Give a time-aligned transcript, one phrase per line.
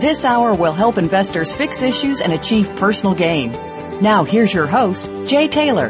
[0.00, 3.52] This hour will help investors fix issues and achieve personal gain.
[4.02, 5.88] Now, here's your host, Jay Taylor.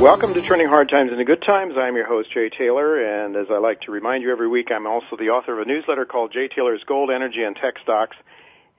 [0.00, 1.74] Welcome to Turning Hard Times into Good Times.
[1.78, 4.88] I'm your host, Jay Taylor, and as I like to remind you every week, I'm
[4.88, 8.16] also the author of a newsletter called Jay Taylor's Gold, Energy, and Tech Stocks.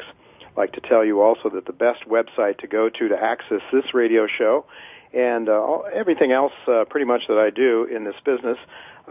[0.56, 3.94] like to tell you also that the best website to go to to access this
[3.94, 4.66] radio show
[5.14, 8.58] and uh, everything else uh, pretty much that I do in this business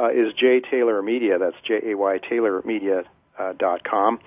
[0.00, 1.38] uh, is Jay Taylor Media.
[1.38, 3.04] That's J-A-Y Taylor Media
[3.38, 4.20] uh, dot com.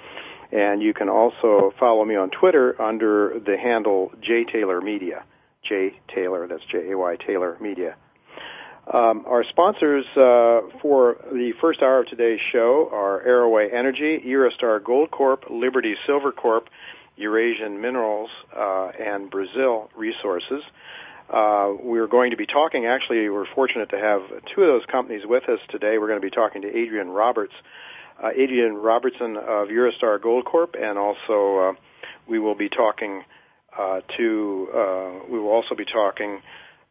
[0.52, 5.24] And you can also follow me on Twitter under the handle J Taylor Media.
[5.70, 7.96] J Taylor, that's J A Y Taylor Media.
[8.92, 14.84] Um, our sponsors uh, for the first hour of today's show are Arroway Energy, Eurostar
[14.84, 16.70] Gold Corp, Liberty Silver Corp,
[17.16, 20.64] Eurasian Minerals, uh, and Brazil Resources.
[21.30, 24.22] Uh, we're going to be talking, actually, we're fortunate to have
[24.56, 26.00] two of those companies with us today.
[26.00, 27.54] We're going to be talking to Adrian Roberts,
[28.24, 31.74] uh, Adrian Robertson of Eurostar Gold Corp, and also uh,
[32.28, 33.24] we will be talking
[34.18, 36.42] to uh, we will also be talking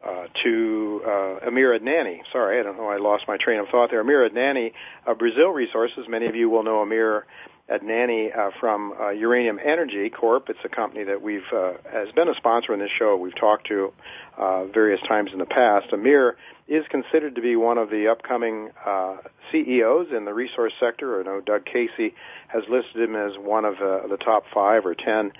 [0.03, 2.21] uh, to uh, Amir Adnani.
[2.31, 2.87] Sorry, I don't know.
[2.87, 3.99] I lost my train of thought there.
[3.99, 4.71] Amir Adnani
[5.05, 6.05] of Brazil Resources.
[6.07, 7.25] Many of you will know Amir
[7.69, 10.49] Adnani uh, from uh, Uranium Energy Corp.
[10.49, 13.15] It's a company that we've uh, has been a sponsor in this show.
[13.17, 13.93] We've talked to
[14.37, 15.91] uh, various times in the past.
[15.93, 19.17] Amir is considered to be one of the upcoming uh,
[19.51, 21.19] CEOs in the resource sector.
[21.19, 22.15] I know Doug Casey
[22.47, 25.31] has listed him as one of uh, the top five or ten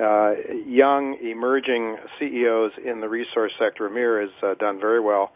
[0.00, 0.32] uh,
[0.66, 3.86] young, emerging CEOs in the resource sector.
[3.86, 5.32] Amir has uh, done very well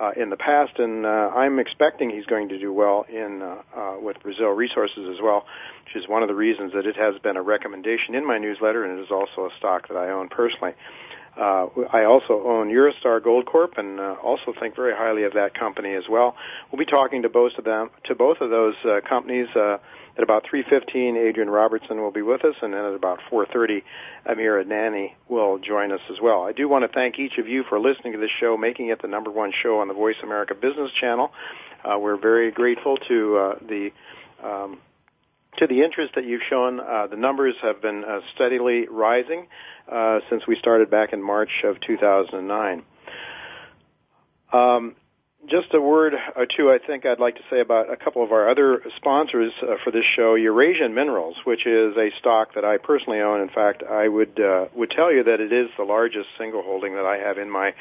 [0.00, 3.78] uh, in the past, and uh, I'm expecting he's going to do well in uh,
[3.78, 5.44] uh, with Brazil Resources as well,
[5.84, 8.84] which is one of the reasons that it has been a recommendation in my newsletter,
[8.84, 10.72] and it is also a stock that I own personally.
[11.40, 15.58] Uh, I also own Eurostar Gold Corp, and uh, also think very highly of that
[15.58, 16.36] company as well.
[16.70, 19.48] We'll be talking to both of them, to both of those uh, companies.
[19.56, 19.78] Uh,
[20.18, 23.82] at about 3.15, Adrian Robertson will be with us, and then at about 4.30,
[24.26, 26.42] Amir Adnani will join us as well.
[26.42, 29.00] I do want to thank each of you for listening to this show, making it
[29.00, 31.32] the number one show on the Voice America Business Channel.
[31.82, 33.90] Uh, we're very grateful to uh, the
[34.44, 34.78] um,
[35.56, 36.80] to the interest that you've shown.
[36.80, 39.46] Uh, the numbers have been uh, steadily rising
[39.90, 42.82] uh, since we started back in March of 2009.
[44.52, 44.96] Um,
[45.48, 48.30] just a word or two, I think I'd like to say about a couple of
[48.30, 52.76] our other sponsors uh, for this show, Eurasian Minerals, which is a stock that I
[52.76, 53.40] personally own.
[53.40, 56.94] In fact, I would uh, would tell you that it is the largest single holding
[56.94, 57.74] that I have in my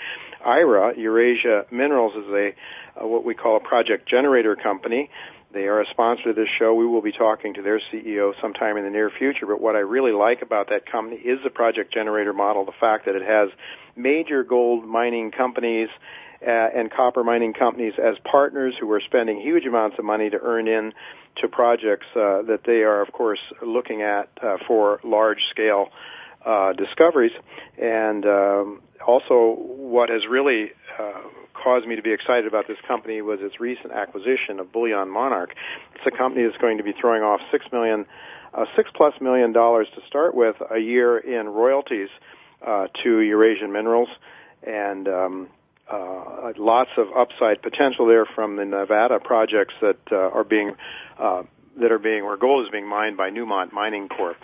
[0.43, 0.97] IRA.
[0.97, 2.55] Eurasia Minerals is a
[3.01, 5.09] uh, what we call a project generator company.
[5.51, 6.75] They are a sponsor of this show.
[6.75, 9.47] We will be talking to their CEO sometime in the near future.
[9.47, 13.05] But what I really like about that company is the project generator model, the fact
[13.05, 13.49] that it has
[13.95, 15.89] major gold mining companies
[16.45, 20.37] uh, and copper mining companies as partners who are spending huge amounts of money to
[20.41, 20.93] earn in
[21.37, 25.89] to projects uh, that they are, of course, looking at uh, for large scale
[26.45, 27.33] uh, discoveries.
[27.81, 31.21] And um, also, what has really uh,
[31.63, 35.53] caused me to be excited about this company was its recent acquisition of Bullion Monarch.
[35.95, 38.05] It's a company that's going to be throwing off six million,
[38.53, 42.09] uh, six plus million dollars to start with a year in royalties
[42.65, 44.09] uh, to Eurasian Minerals,
[44.63, 45.49] and um,
[45.89, 50.75] uh, lots of upside potential there from the Nevada projects that uh, are being
[51.17, 51.43] uh,
[51.79, 54.37] that are being where gold is being mined by Newmont Mining Corp.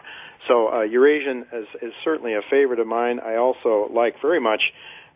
[0.48, 3.20] So uh, Eurasian is, is certainly a favorite of mine.
[3.20, 4.74] I also like very much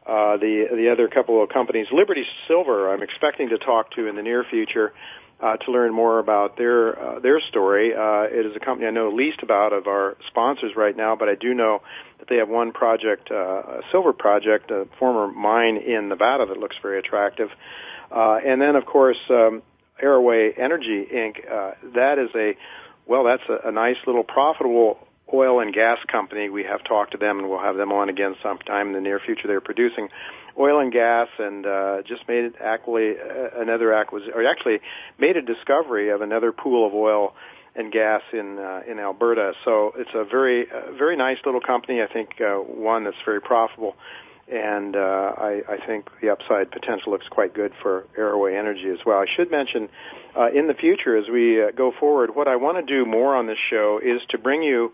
[0.10, 4.16] uh, the the other couple of companies, Liberty Silver, I'm expecting to talk to in
[4.16, 4.92] the near future
[5.40, 7.94] uh, to learn more about their uh, their story.
[7.94, 11.30] Uh, it is a company I know least about of our sponsors right now, but
[11.30, 11.82] I do know
[12.18, 16.58] that they have one project, uh, a silver project, a former mine in Nevada that
[16.58, 17.50] looks very attractive.
[18.12, 19.62] Uh, and then, of course, um,
[20.02, 21.40] Arroway Energy Inc.
[21.50, 22.58] Uh, that is a
[23.06, 25.00] well, that's a, a nice little profitable
[25.34, 26.50] oil and gas company.
[26.50, 29.20] We have talked to them, and we'll have them on again sometime in the near
[29.20, 29.48] future.
[29.48, 30.10] They're producing
[30.58, 34.80] oil and gas, and uh, just made it actually uh, another acquisition, or actually
[35.18, 37.34] made a discovery of another pool of oil
[37.76, 39.54] and gas in uh, in Alberta.
[39.64, 42.02] So it's a very uh, very nice little company.
[42.02, 43.96] I think uh, one that's very profitable,
[44.52, 49.00] and uh, I, I think the upside potential looks quite good for Airway Energy as
[49.06, 49.20] well.
[49.20, 49.90] I should mention
[50.36, 53.36] uh, in the future as we uh, go forward, what I want to do more
[53.36, 54.92] on this show is to bring you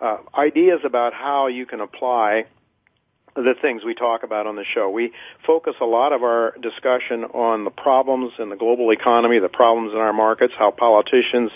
[0.00, 2.46] uh, ideas about how you can apply
[3.34, 4.90] the things we talk about on the show.
[4.90, 5.12] We
[5.46, 9.92] focus a lot of our discussion on the problems in the global economy, the problems
[9.92, 11.50] in our markets, how politicians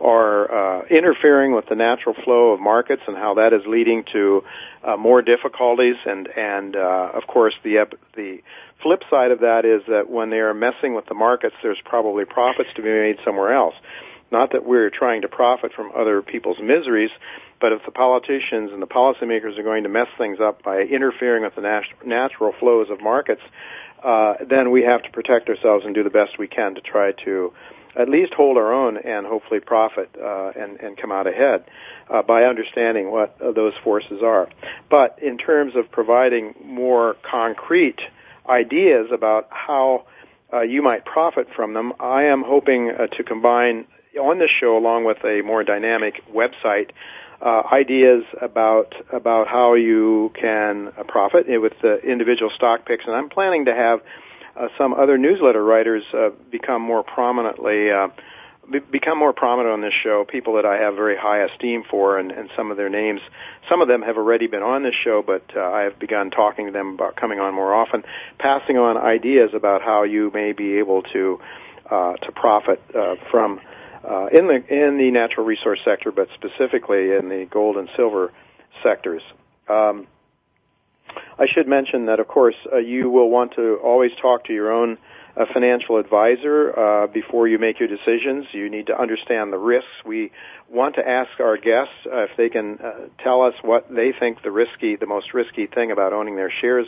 [0.00, 4.44] are uh, interfering with the natural flow of markets, and how that is leading to
[4.82, 5.96] uh, more difficulties.
[6.06, 8.42] And and uh, of course, the the
[8.82, 12.24] flip side of that is that when they are messing with the markets, there's probably
[12.24, 13.74] profits to be made somewhere else.
[14.30, 17.10] Not that we're trying to profit from other people's miseries,
[17.60, 21.42] but if the politicians and the policymakers are going to mess things up by interfering
[21.42, 23.42] with the nat- natural flows of markets,
[24.02, 27.12] uh, then we have to protect ourselves and do the best we can to try
[27.12, 27.52] to
[27.96, 31.64] at least hold our own and hopefully profit uh, and, and come out ahead
[32.08, 34.48] uh, by understanding what uh, those forces are.
[34.88, 38.00] But in terms of providing more concrete
[38.48, 40.04] ideas about how
[40.52, 44.76] uh, you might profit from them, I am hoping uh, to combine on this show,
[44.76, 46.90] along with a more dynamic website,
[47.40, 53.04] uh, ideas about about how you can uh, profit with the individual stock picks.
[53.06, 54.00] And I'm planning to have
[54.56, 57.90] uh, some other newsletter writers uh, become more prominently.
[57.90, 58.08] Uh,
[58.90, 62.30] become more prominent on this show, people that I have very high esteem for, and,
[62.30, 63.22] and some of their names.
[63.66, 66.66] Some of them have already been on this show, but uh, I have begun talking
[66.66, 68.04] to them about coming on more often,
[68.38, 71.40] passing on ideas about how you may be able to
[71.90, 73.58] uh, to profit uh, from
[74.04, 78.32] uh, in the in the natural resource sector, but specifically in the gold and silver
[78.82, 79.22] sectors.
[79.68, 80.06] Um,
[81.38, 84.72] I should mention that, of course, uh, you will want to always talk to your
[84.72, 84.98] own
[85.38, 88.46] uh, financial advisor uh, before you make your decisions.
[88.52, 89.90] You need to understand the risks.
[90.04, 90.32] We
[90.68, 92.92] want to ask our guests uh, if they can uh,
[93.22, 96.86] tell us what they think the risky, the most risky thing about owning their shares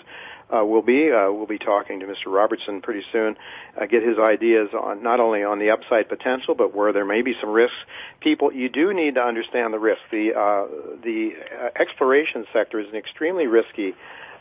[0.53, 1.11] uh, will be.
[1.11, 2.27] Uh, we'll be talking to Mr.
[2.27, 3.37] Robertson pretty soon,
[3.81, 7.23] uh, get his ideas on not only on the upside potential, but where there may
[7.23, 7.77] be some risks.
[8.21, 10.01] People, you do need to understand the risk.
[10.11, 10.67] The uh,
[11.03, 13.95] the uh, exploration sector is an extremely risky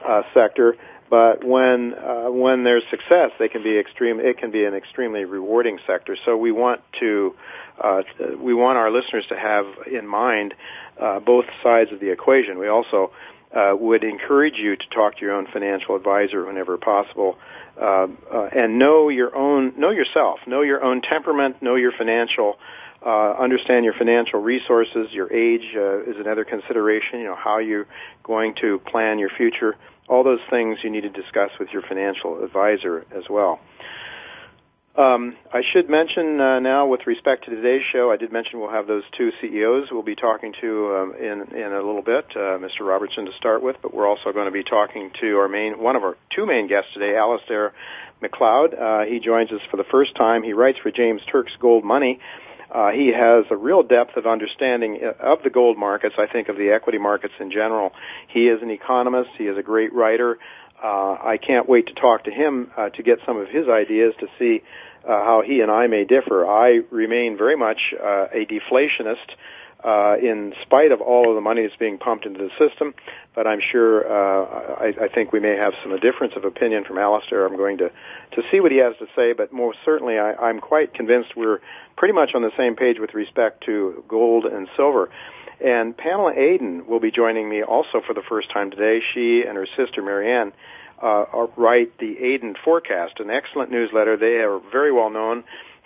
[0.05, 0.75] uh, sector,
[1.09, 4.19] but when uh, when there's success, they can be extreme.
[4.19, 6.15] It can be an extremely rewarding sector.
[6.25, 7.35] So we want to
[7.83, 8.03] uh,
[8.38, 10.53] we want our listeners to have in mind
[11.00, 12.59] uh, both sides of the equation.
[12.59, 13.11] We also
[13.53, 17.38] uh, would encourage you to talk to your own financial advisor whenever possible,
[17.81, 22.57] uh, uh, and know your own, know yourself, know your own temperament, know your financial,
[23.03, 25.07] uh, understand your financial resources.
[25.12, 27.19] Your age uh, is another consideration.
[27.19, 27.88] You know how you're
[28.23, 29.75] going to plan your future.
[30.09, 33.59] All those things you need to discuss with your financial advisor as well.
[35.00, 38.72] Um, I should mention uh, now, with respect to today's show, I did mention we'll
[38.72, 42.60] have those two CEOs we'll be talking to um, in in a little bit, uh,
[42.60, 42.81] Mr.
[42.81, 45.95] Robertson to start with, but we're also going to be talking to our main one
[45.95, 47.72] of our two main guests today, Alasdair
[48.22, 48.74] Macleod.
[48.74, 50.43] Uh, he joins us for the first time.
[50.43, 52.19] He writes for James Turk's GoldMoney.
[52.71, 56.15] Uh, he has a real depth of understanding of the gold markets.
[56.17, 57.93] I think of the equity markets in general.
[58.27, 59.31] He is an economist.
[59.38, 60.38] He is a great writer.
[60.81, 64.13] Uh, I can't wait to talk to him uh, to get some of his ideas
[64.19, 64.61] to see
[65.03, 66.47] uh, how he and I may differ.
[66.47, 69.35] I remain very much uh, a deflationist.
[69.81, 72.93] Uh, in spite of all of the money that's being pumped into the system,
[73.33, 76.98] but I'm sure uh, I, I think we may have some difference of opinion from
[76.98, 77.50] Alasdair.
[77.50, 77.89] I'm going to
[78.31, 81.62] to see what he has to say, but most certainly I, I'm quite convinced we're
[81.95, 85.09] pretty much on the same page with respect to gold and silver.
[85.63, 89.01] And Pamela Aden will be joining me also for the first time today.
[89.13, 90.51] She and her sister Marianne
[91.01, 94.17] uh, write the Aden Forecast, an excellent newsletter.
[94.17, 95.43] They are very well known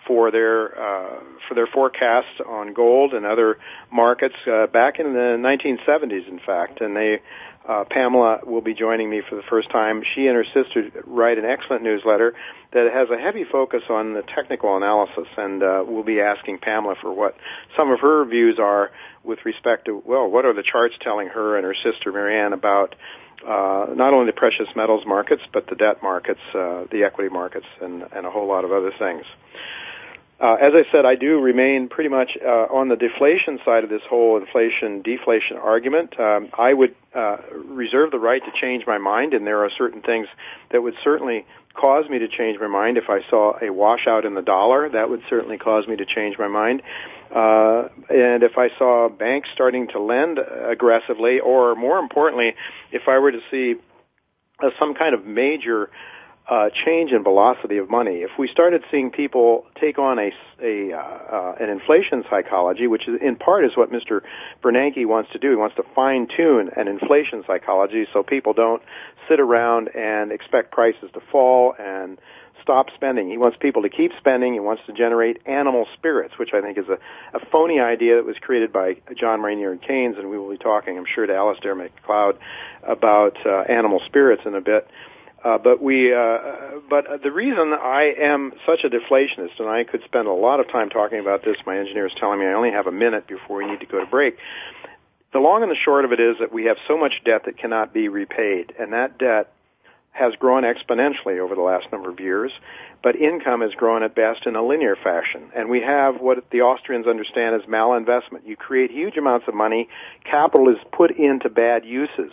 [0.08, 3.58] for their uh, for their forecasts on gold and other
[3.92, 6.82] markets uh, back in the 1970s, in fact.
[6.82, 7.22] And they,
[7.68, 10.04] uh, Pamela, will be joining me for the first time.
[10.16, 12.34] She and her sister write an excellent newsletter
[12.72, 16.96] that has a heavy focus on the technical analysis, and uh, we'll be asking Pamela
[17.02, 17.36] for what
[17.78, 18.92] some of her views are
[19.24, 22.96] with respect to well, what are the charts telling her and her sister Marianne about
[23.46, 27.66] uh, not only the precious metals markets, but the debt markets, uh, the equity markets,
[27.82, 29.26] and, and a whole lot of other things.
[30.44, 33.90] Uh, as I said, I do remain pretty much uh, on the deflation side of
[33.90, 36.20] this whole inflation deflation argument.
[36.20, 40.02] Um, I would uh, reserve the right to change my mind, and there are certain
[40.02, 40.28] things
[40.74, 42.98] that would certainly cause me to change my mind.
[42.98, 46.38] If I saw a washout in the dollar, that would certainly cause me to change
[46.38, 46.82] my mind.
[47.34, 52.54] Uh, and if I saw banks starting to lend aggressively, or more importantly,
[52.92, 53.76] if I were to see
[54.62, 55.90] uh, some kind of major
[56.48, 58.18] uh, change in velocity of money.
[58.18, 60.32] If we started seeing people take on a,
[60.62, 64.22] a uh, uh, an inflation psychology, which is in part is what Mr.
[64.62, 68.82] Bernanke wants to do, he wants to fine tune an inflation psychology so people don't
[69.30, 72.20] sit around and expect prices to fall and
[72.62, 73.30] stop spending.
[73.30, 74.54] He wants people to keep spending.
[74.54, 76.98] He wants to generate animal spirits, which I think is a,
[77.34, 80.98] a phony idea that was created by John Maynard Keynes, and we will be talking,
[80.98, 82.38] I'm sure, to Alasdair Macleod
[82.82, 84.90] about uh, animal spirits in a bit.
[85.44, 86.40] But we, uh,
[86.90, 90.70] but the reason I am such a deflationist, and I could spend a lot of
[90.70, 91.58] time talking about this.
[91.66, 94.00] My engineer is telling me I only have a minute before we need to go
[94.00, 94.38] to break.
[95.34, 97.58] The long and the short of it is that we have so much debt that
[97.58, 99.52] cannot be repaid, and that debt
[100.12, 102.52] has grown exponentially over the last number of years,
[103.02, 105.50] but income has grown at best in a linear fashion.
[105.56, 108.46] And we have what the Austrians understand as malinvestment.
[108.46, 109.90] You create huge amounts of money,
[110.24, 112.32] capital is put into bad uses.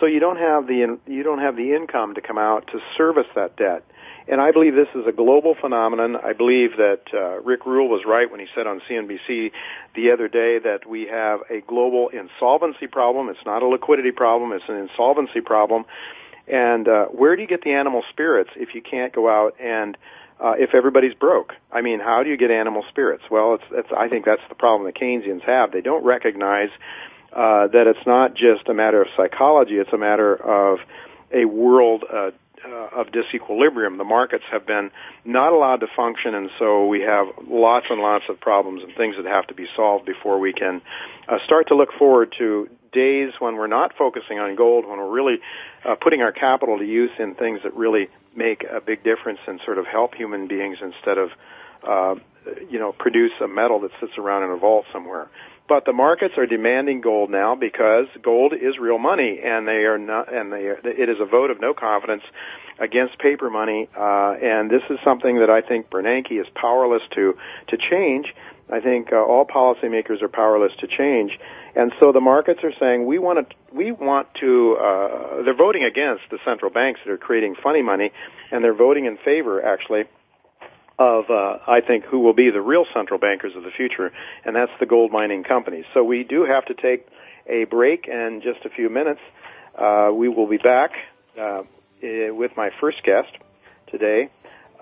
[0.00, 3.26] So you don't have the you don't have the income to come out to service
[3.34, 3.84] that debt.
[4.26, 6.16] And I believe this is a global phenomenon.
[6.16, 9.50] I believe that uh, Rick Rule was right when he said on CNBC
[9.94, 13.28] the other day that we have a global insolvency problem.
[13.28, 14.52] It's not a liquidity problem.
[14.52, 15.84] It's an insolvency problem.
[16.46, 19.96] And uh, where do you get the animal spirits if you can't go out and
[20.38, 21.54] uh, if everybody's broke?
[21.72, 23.24] I mean, how do you get animal spirits?
[23.30, 25.72] Well, it's, it's I think that's the problem the Keynesians have.
[25.72, 26.70] They don't recognize
[27.32, 30.80] uh, that it's not just a matter of psychology; it's a matter of
[31.32, 32.30] a world uh,
[32.64, 33.96] uh, of disequilibrium.
[33.96, 34.90] The markets have been
[35.24, 39.16] not allowed to function, and so we have lots and lots of problems and things
[39.16, 40.82] that have to be solved before we can
[41.28, 45.10] uh, start to look forward to days when we're not focusing on gold, when we're
[45.10, 45.40] really
[45.84, 49.60] uh, putting our capital to use in things that really make a big difference and
[49.64, 51.30] sort of help human beings instead of,
[51.86, 52.14] uh,
[52.68, 55.28] you know, produce a metal that sits around in a vault somewhere.
[55.70, 59.98] But the markets are demanding gold now because gold is real money, and they are
[59.98, 62.24] not, and they are, it is a vote of no confidence
[62.80, 63.88] against paper money.
[63.96, 67.36] Uh, and this is something that I think Bernanke is powerless to
[67.68, 68.34] to change.
[68.68, 71.38] I think uh, all policymakers are powerless to change.
[71.76, 75.84] And so the markets are saying we want to we want to uh, they're voting
[75.84, 78.10] against the central banks that are creating funny money,
[78.50, 80.06] and they're voting in favor actually
[81.00, 84.12] of uh, I think who will be the real central bankers of the future,
[84.44, 85.86] and that's the gold mining companies.
[85.94, 87.08] So we do have to take
[87.46, 89.20] a break in just a few minutes.
[89.76, 90.92] Uh, we will be back
[91.40, 91.62] uh,
[92.02, 93.32] with my first guest
[93.90, 94.28] today,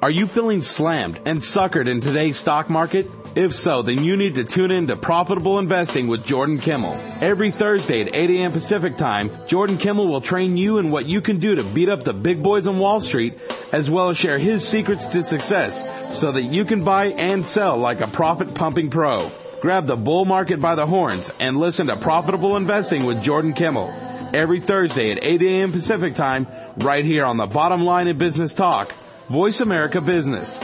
[0.00, 3.08] Are you feeling slammed and suckered in today's stock market?
[3.34, 6.92] If so, then you need to tune in to Profitable Investing with Jordan Kimmel.
[7.22, 8.52] Every Thursday at 8 a.m.
[8.52, 12.04] Pacific Time, Jordan Kimmel will train you in what you can do to beat up
[12.04, 13.38] the big boys on Wall Street,
[13.72, 15.82] as well as share his secrets to success
[16.18, 19.32] so that you can buy and sell like a profit pumping pro.
[19.62, 23.88] Grab the bull market by the horns and listen to Profitable Investing with Jordan Kimmel.
[24.34, 25.72] Every Thursday at 8 a.m.
[25.72, 26.46] Pacific Time,
[26.76, 28.92] right here on the bottom line in business talk,
[29.30, 30.60] Voice America Business.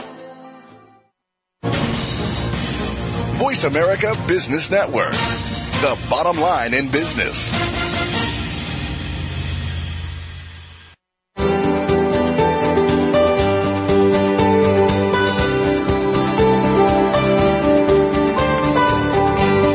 [3.39, 5.13] Voice America Business Network.
[5.13, 7.49] the bottom line in business.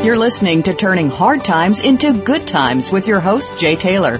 [0.05, 4.19] You're listening to Turning Hard Times into Good Times with your host, Jay Taylor.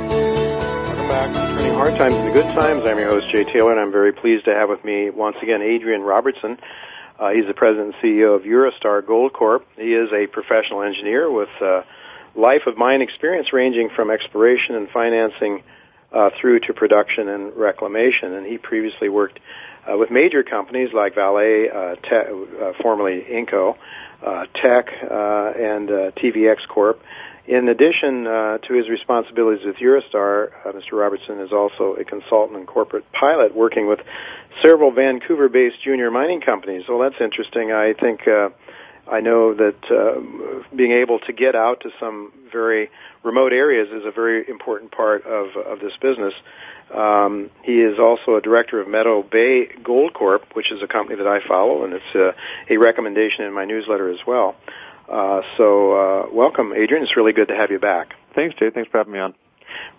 [1.61, 2.81] Turning Hard Times into Good Times.
[2.87, 5.61] I'm your host, Jay Taylor, and I'm very pleased to have with me once again
[5.61, 6.57] Adrian Robertson.
[7.19, 9.67] Uh, he's the president and CEO of Eurostar Gold Corp.
[9.77, 11.83] He is a professional engineer with uh,
[12.33, 15.61] life of mine experience ranging from exploration and financing
[16.11, 18.33] uh, through to production and reclamation.
[18.33, 19.39] And he previously worked
[19.87, 23.77] uh, with major companies like Vale, uh, Te- uh, formerly Inco,
[24.25, 26.99] uh, Teck, uh, and uh, TVX Corp.
[27.47, 30.93] In addition uh, to his responsibilities with Eurostar, uh, Mr.
[30.93, 33.99] Robertson is also a consultant and corporate pilot working with
[34.61, 36.83] several Vancouver-based junior mining companies.
[36.87, 37.71] Well, that's interesting.
[37.71, 38.49] I think uh,
[39.11, 42.91] I know that uh, being able to get out to some very
[43.23, 46.33] remote areas is a very important part of of this business.
[46.93, 51.17] Um, he is also a director of Meadow Bay Gold Corp, which is a company
[51.17, 52.33] that I follow, and it's uh,
[52.69, 54.55] a recommendation in my newsletter as well.
[55.11, 57.03] Uh, so, uh, welcome, Adrian.
[57.03, 58.13] It's really good to have you back.
[58.33, 58.69] Thanks, Jay.
[58.69, 59.33] Thanks for having me on.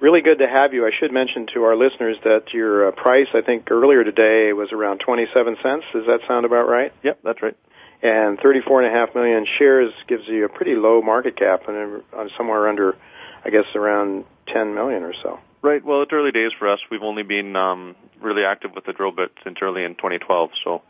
[0.01, 0.87] Really good to have you.
[0.87, 4.73] I should mention to our listeners that your uh, price, I think earlier today, was
[4.73, 5.85] around 27 cents.
[5.93, 6.93] Does that sound about right?
[7.03, 7.57] Yep, that's right.
[8.03, 12.97] And 34.5 million shares gives you a pretty low market cap, and uh, somewhere under,
[13.45, 15.39] I guess, around 10 million or so.
[15.61, 15.85] Right.
[15.85, 16.81] Well, it's early days for us.
[16.91, 20.83] We've only been um, really active with the drill bit since early in 2012, so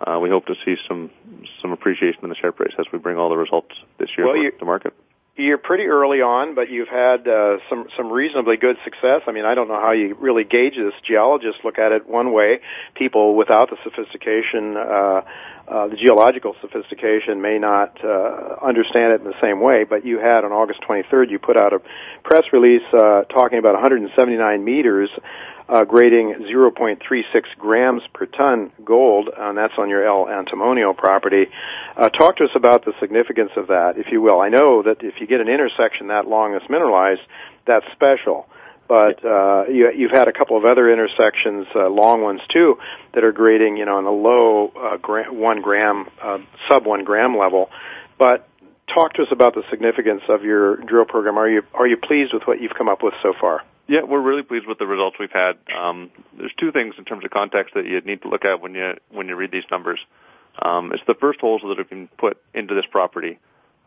[0.00, 1.10] uh, we hope to see some
[1.62, 4.50] some appreciation in the share price as we bring all the results this year well,
[4.58, 4.92] to market.
[5.38, 9.22] You're pretty early on, but you've had uh, some some reasonably good success.
[9.26, 10.94] I mean, I don't know how you really gauge this.
[11.06, 12.60] Geologists look at it one way.
[12.94, 15.20] People without the sophistication, uh,
[15.68, 19.84] uh, the geological sophistication, may not uh, understand it in the same way.
[19.84, 21.80] But you had on August 23rd, you put out a
[22.22, 25.10] press release uh, talking about 179 meters
[25.68, 27.24] uh, grading 0.36
[27.58, 31.46] grams per ton gold, and that's on your El Antimonio property.
[31.96, 34.40] Uh, talk to us about the significance of that, if you will.
[34.40, 37.22] I know that if you get an intersection that long that's mineralized,
[37.66, 38.46] that's special.
[38.88, 42.78] But uh, you, you've had a couple of other intersections, uh, long ones too,
[43.14, 47.04] that are grading, you know, on the low uh, gra- one gram, uh, sub one
[47.04, 47.70] gram level.
[48.18, 48.48] But
[48.92, 51.38] talk to us about the significance of your drill program.
[51.38, 53.62] Are you are you pleased with what you've come up with so far?
[53.88, 55.58] Yeah, we're really pleased with the results we've had.
[55.76, 58.74] Um, there's two things in terms of context that you need to look at when
[58.74, 60.00] you when you read these numbers.
[60.60, 63.38] Um, it's the first holes that have been put into this property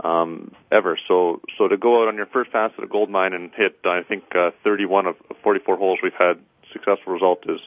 [0.03, 0.97] um, ever.
[1.07, 3.79] So so to go out on your first pass at a gold mine and hit,
[3.85, 6.39] I think uh, 31 of 44 holes we've had
[6.71, 7.59] successful result is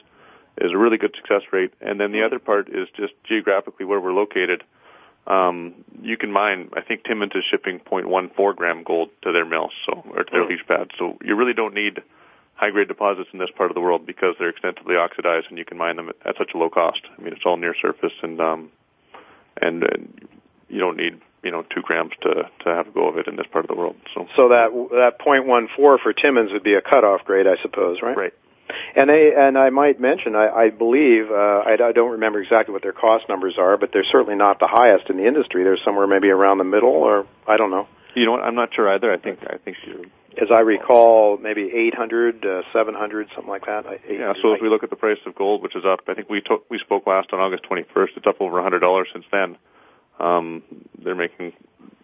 [0.57, 1.73] is a really good success rate.
[1.81, 4.63] And then the other part is just geographically where we're located.
[5.25, 6.69] Um, you can mine.
[6.75, 10.45] I think Timmins is shipping 0.14 gram gold to their mill, so or to their
[10.45, 10.91] leach pad.
[10.99, 12.01] So you really don't need
[12.55, 15.65] high grade deposits in this part of the world because they're extensively oxidized and you
[15.65, 17.01] can mine them at, at such a low cost.
[17.17, 18.69] I mean, it's all near surface and um,
[19.61, 20.27] and, and
[20.69, 23.35] you don't need you know two grams to to have a go of it in
[23.35, 23.95] this part of the world.
[24.13, 27.61] So so that that point one four for Timmins would be a cutoff grade, I
[27.61, 28.17] suppose, right?
[28.17, 28.33] Right.
[28.95, 32.73] And they and I might mention, I, I believe uh, I, I don't remember exactly
[32.73, 35.63] what their cost numbers are, but they're certainly not the highest in the industry.
[35.63, 37.87] They're somewhere maybe around the middle, or I don't know.
[38.15, 38.43] You know what?
[38.43, 39.11] I'm not sure either.
[39.11, 40.05] I think I think you're
[40.41, 43.85] as I recall, maybe 800, uh, 700, something like that.
[44.09, 44.33] Yeah.
[44.41, 46.41] So if we look at the price of gold, which is up, I think we
[46.41, 48.17] took, we spoke last on August 21st.
[48.17, 49.57] It's up over $100 since then.
[50.19, 50.63] Um,
[51.03, 51.53] they're making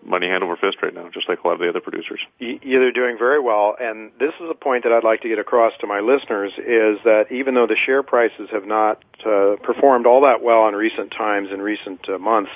[0.04, 2.20] money hand over fist right now, just like a lot of the other producers.
[2.40, 5.40] Yeah, they're doing very well, and this is a point that I'd like to get
[5.40, 10.06] across to my listeners: is that even though the share prices have not uh, performed
[10.06, 12.52] all that well in recent times, in recent uh, months,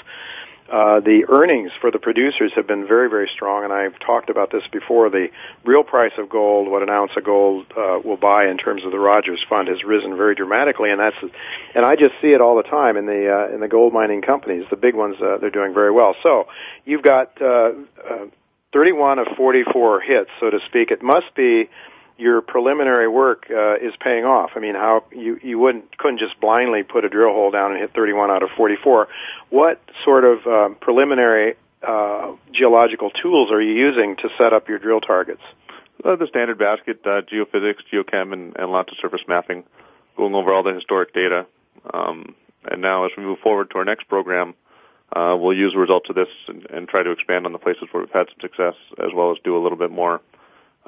[0.71, 4.51] uh, the earnings for the producers have been very, very strong, and I've talked about
[4.51, 5.09] this before.
[5.09, 5.27] The
[5.65, 8.91] real price of gold, what an ounce of gold uh, will buy in terms of
[8.91, 11.17] the Rogers Fund, has risen very dramatically, and that's,
[11.75, 14.21] and I just see it all the time in the uh, in the gold mining
[14.21, 14.65] companies.
[14.69, 16.15] The big ones, uh, they're doing very well.
[16.23, 16.47] So
[16.85, 17.71] you've got uh,
[18.09, 18.25] uh,
[18.71, 20.91] 31 of 44 hits, so to speak.
[20.91, 21.69] It must be
[22.17, 24.51] your preliminary work uh, is paying off.
[24.55, 27.79] I mean, how you you wouldn't couldn't just blindly put a drill hole down and
[27.79, 29.07] hit 31 out of 44.
[29.49, 34.79] What sort of um, preliminary uh, geological tools are you using to set up your
[34.79, 35.41] drill targets?
[36.03, 39.63] Uh, the standard basket, uh, geophysics, geochem, and, and lots of surface mapping.
[40.17, 41.45] going over all the historic data.
[41.93, 44.53] Um, and now, as we move forward to our next program,
[45.15, 47.83] uh, we'll use the results of this and, and, try to expand on the places
[47.91, 50.21] where we've had some success, as well as do a little bit more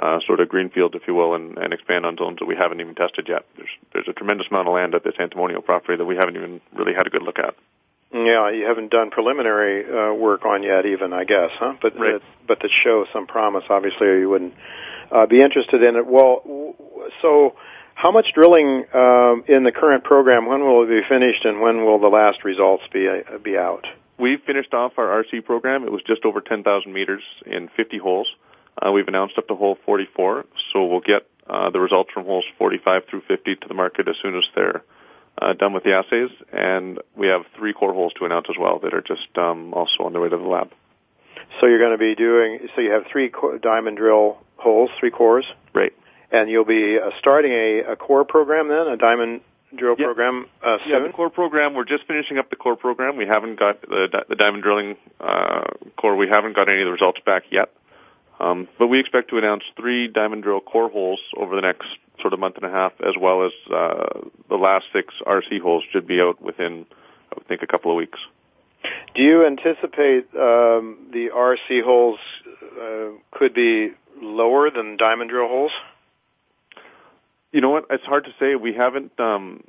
[0.01, 2.81] uh, sort of greenfield, if you will, and, and, expand on zones that we haven't
[2.81, 3.45] even tested yet.
[3.55, 6.59] There's there's a tremendous amount of land at this Antimonio property that we haven't even
[6.73, 7.55] really had a good look at.
[8.11, 11.75] Yeah, you haven't done preliminary uh, work on yet, even I guess, huh?
[11.81, 12.21] But right.
[12.47, 13.63] but that shows some promise.
[13.69, 14.53] Obviously, or you wouldn't
[15.11, 16.05] uh, be interested in it.
[16.05, 16.75] Well,
[17.21, 17.55] so
[17.93, 20.45] how much drilling um, in the current program?
[20.45, 23.85] When will it be finished, and when will the last results be uh, be out?
[24.17, 25.83] We finished off our RC program.
[25.83, 28.27] It was just over 10,000 meters in 50 holes.
[28.81, 32.45] Uh, we've announced up to hole 44, so we'll get uh, the results from holes
[32.57, 34.83] 45 through 50 to the market as soon as they're
[35.41, 38.79] uh, done with the assays, and we have three core holes to announce as well
[38.79, 40.71] that are just um, also on their way to the lab.
[41.59, 42.59] So you're going to be doing.
[42.75, 45.93] So you have three co- diamond drill holes, three cores, right?
[46.31, 49.41] And you'll be uh, starting a, a, core program then, a diamond
[49.75, 50.05] drill yeah.
[50.05, 50.91] program uh, soon.
[50.91, 51.73] Yeah, the core program.
[51.73, 53.15] We're just finishing up the core program.
[53.15, 55.65] We haven't got the, the diamond drilling uh,
[55.97, 56.15] core.
[56.15, 57.71] We haven't got any of the results back yet.
[58.39, 61.87] Um, but we expect to announce three diamond drill core holes over the next
[62.21, 65.83] sort of month and a half, as well as uh, the last six RC holes
[65.91, 66.85] should be out within,
[67.31, 68.19] I would think, a couple of weeks.
[69.15, 72.19] Do you anticipate um, the RC holes
[72.79, 75.71] uh, could be lower than diamond drill holes?
[77.51, 77.85] You know what?
[77.89, 78.55] It's hard to say.
[78.55, 79.63] We haven't um,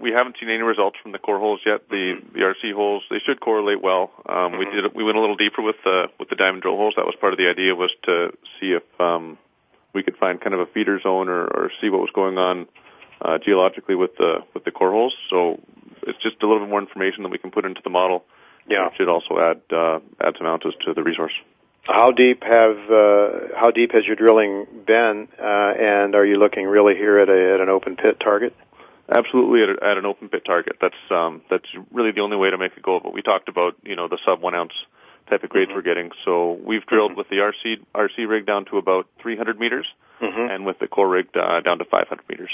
[0.00, 1.88] we haven't seen any results from the core holes yet.
[1.88, 4.10] The the RC holes they should correlate well.
[4.28, 6.94] Um, we did we went a little deeper with the with the diamond drill holes.
[6.96, 9.38] That was part of the idea was to see if um,
[9.94, 12.66] we could find kind of a feeder zone or, or see what was going on
[13.22, 15.14] uh, geologically with the with the core holes.
[15.28, 15.60] So
[16.06, 18.24] it's just a little bit more information that we can put into the model.
[18.68, 21.32] Yeah, it should also add uh, add some ounces to the resource.
[21.84, 26.66] How deep have uh, how deep has your drilling been, uh, and are you looking
[26.66, 28.54] really here at a at an open pit target?
[29.10, 30.76] Absolutely, at, at an open pit target.
[30.80, 33.00] That's um, that's really the only way to make a go.
[33.00, 34.72] But we talked about you know the sub one ounce
[35.28, 35.76] type of grades mm-hmm.
[35.76, 36.10] we're getting.
[36.24, 37.18] So we've drilled mm-hmm.
[37.18, 39.86] with the RC RC rig down to about 300 meters,
[40.20, 40.50] mm-hmm.
[40.50, 42.50] and with the core rig uh, down to 500 meters.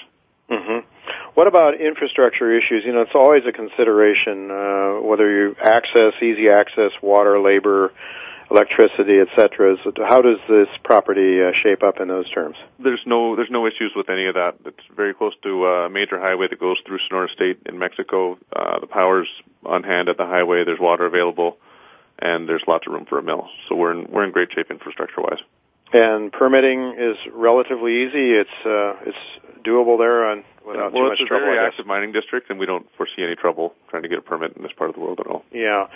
[0.51, 0.87] Mm-hmm.
[1.35, 2.85] What about infrastructure issues?
[2.85, 7.93] You know, it's always a consideration uh, whether you access, easy access, water, labor,
[8.51, 9.77] electricity, et etc.
[10.09, 12.57] How does this property uh, shape up in those terms?
[12.79, 14.57] There's no there's no issues with any of that.
[14.65, 18.39] It's very close to a major highway that goes through Sonora State in Mexico.
[18.55, 19.29] Uh, the power's
[19.65, 20.65] on hand at the highway.
[20.65, 21.59] There's water available,
[22.19, 23.49] and there's lots of room for a mill.
[23.69, 25.41] So we're in we're in great shape infrastructure wise.
[25.93, 28.33] And permitting is relatively easy.
[28.33, 32.13] It's uh, it's doable there on without well, too much it's a very active mining
[32.13, 34.91] district, and we don't foresee any trouble trying to get a permit in this part
[34.91, 35.45] of the world at all.
[35.53, 35.87] Yeah.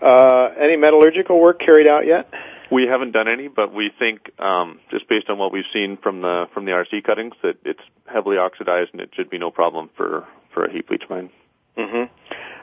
[0.00, 2.32] Uh, any metallurgical work carried out yet?
[2.70, 6.20] We haven't done any, but we think, um, just based on what we've seen from
[6.20, 9.88] the from the RC cuttings, that it's heavily oxidized and it should be no problem
[9.96, 11.30] for for a heap leach mine.
[11.78, 12.12] Mm-hmm.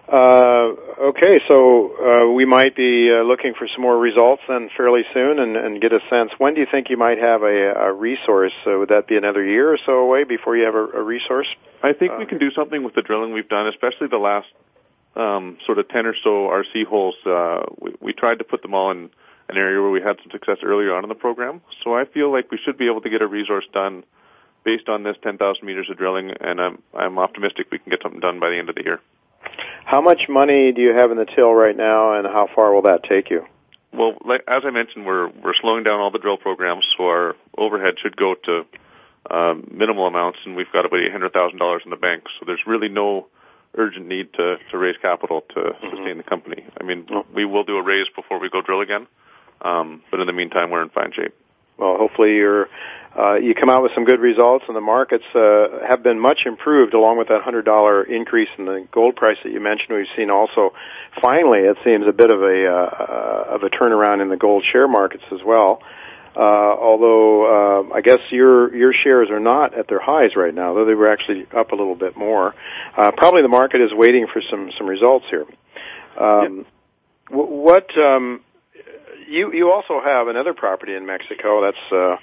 [0.08, 0.76] Uh,
[1.10, 5.40] okay, so uh, we might be uh, looking for some more results then fairly soon,
[5.40, 6.32] and, and get a sense.
[6.38, 8.54] When do you think you might have a, a resource?
[8.68, 11.48] Uh, would that be another year or so away before you have a, a resource?
[11.82, 14.48] I think we can do something with the drilling we've done, especially the last
[15.16, 17.16] um, sort of ten or so RC holes.
[17.26, 19.10] Uh, we, we tried to put them all in
[19.50, 21.62] an area where we had some success earlier on in the program.
[21.84, 24.04] So I feel like we should be able to get a resource done
[24.64, 28.20] based on this 10,000 meters of drilling, and I'm I'm optimistic we can get something
[28.20, 29.00] done by the end of the year.
[29.86, 32.84] How much money do you have in the till right now, and how far will
[32.84, 33.46] that take you?
[33.94, 37.96] Well, as I mentioned, we're we're slowing down all the drill programs, so our overhead
[38.02, 38.66] should go to
[39.30, 42.24] um, minimal amounts, and we've got about eight hundred thousand dollars in the bank.
[42.40, 43.28] So there's really no
[43.76, 45.96] urgent need to to raise capital to mm-hmm.
[45.96, 46.66] sustain the company.
[46.80, 49.08] I mean, we will do a raise before we go drill again,
[49.62, 51.36] um, but in the meantime, we're in fine shape.
[51.78, 52.68] Well, hopefully you're
[53.18, 56.40] uh, you come out with some good results, and the markets uh, have been much
[56.46, 59.96] improved, along with that hundred dollar increase in the gold price that you mentioned.
[59.98, 60.74] We've seen also,
[61.22, 64.88] finally, it seems a bit of a uh, of a turnaround in the gold share
[64.88, 65.82] markets as well.
[66.36, 67.46] Uh, although
[67.90, 70.94] uh, I guess your your shares are not at their highs right now, though they
[70.94, 72.54] were actually up a little bit more.
[72.98, 75.46] Uh, probably the market is waiting for some some results here.
[76.20, 76.66] Um,
[77.32, 77.38] yeah.
[77.38, 78.42] What um,
[79.28, 82.16] you you also have another property in Mexico that's uh,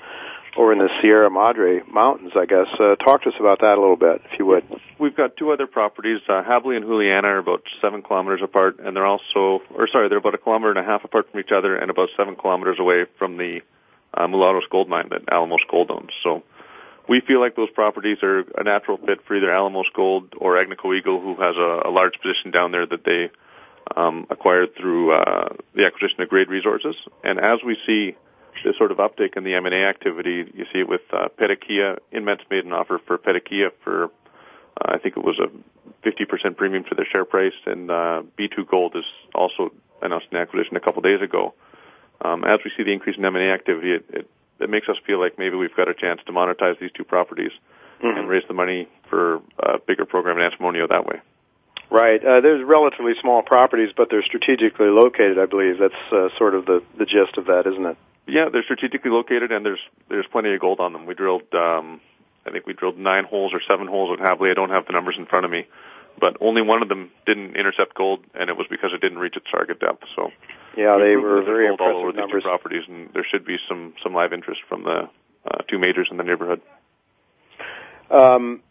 [0.56, 2.66] over in the Sierra Madre Mountains, I guess.
[2.78, 4.64] Uh, talk to us about that a little bit, if you would.
[4.98, 6.20] We've got two other properties.
[6.28, 10.34] Uh, and Juliana are about seven kilometers apart, and they're also, or sorry, they're about
[10.34, 13.38] a kilometer and a half apart from each other, and about seven kilometers away from
[13.38, 13.60] the
[14.14, 16.10] uh, Mulatos gold mine that Alamos Gold owns.
[16.22, 16.42] So
[17.08, 20.96] we feel like those properties are a natural fit for either Alamos Gold or Agnico
[20.96, 23.30] Eagle, who has a, a large position down there that they
[23.96, 26.96] um, acquired through uh, the acquisition of Grayd Resources.
[27.24, 28.16] And as we see
[28.64, 30.50] this sort of uptick in the M&A activity.
[30.54, 31.98] You see it with uh, Petaquilla.
[32.12, 34.10] Inmet's made an offer for Petaquilla for
[34.74, 35.48] Uh, I think it was a
[36.06, 40.76] 50% premium to their share price, and uh, B2 Gold has also announced an acquisition
[40.76, 41.54] a couple days ago.
[42.24, 45.20] Um, as we see the increase in M&A activity, it, it, it makes us feel
[45.20, 47.52] like maybe we've got a chance to monetize these two properties
[48.02, 48.16] mm-hmm.
[48.18, 51.20] and raise the money for a bigger program in Antimonio that way.
[51.92, 52.24] Right.
[52.24, 55.38] Uh, there's relatively small properties, but they're strategically located.
[55.38, 57.96] I believe that's uh, sort of the the gist of that, isn't it?
[58.26, 61.04] Yeah, they're strategically located, and there's there's plenty of gold on them.
[61.04, 62.00] We drilled, um,
[62.46, 64.50] I think we drilled nine holes or seven holes at Hablé.
[64.50, 65.66] I don't have the numbers in front of me,
[66.18, 69.36] but only one of them didn't intercept gold, and it was because it didn't reach
[69.36, 70.04] its target depth.
[70.16, 70.30] So
[70.78, 72.36] yeah, they were very impressive all over numbers.
[72.36, 75.10] These two properties, and there should be some some live interest from the
[75.44, 76.62] uh, two majors in the neighborhood.
[78.10, 78.62] Um,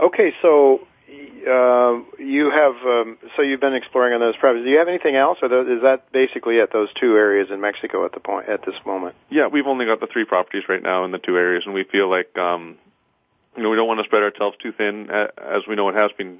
[0.00, 4.64] okay, so uh, you have um, so you've been exploring on those properties.
[4.64, 8.04] Do you have anything else, or is that basically at those two areas in Mexico
[8.04, 9.14] at the point at this moment?
[9.30, 11.84] Yeah, we've only got the three properties right now in the two areas, and we
[11.84, 12.76] feel like um,
[13.56, 15.10] you know we don't want to spread ourselves too thin.
[15.10, 16.38] As we know, it has been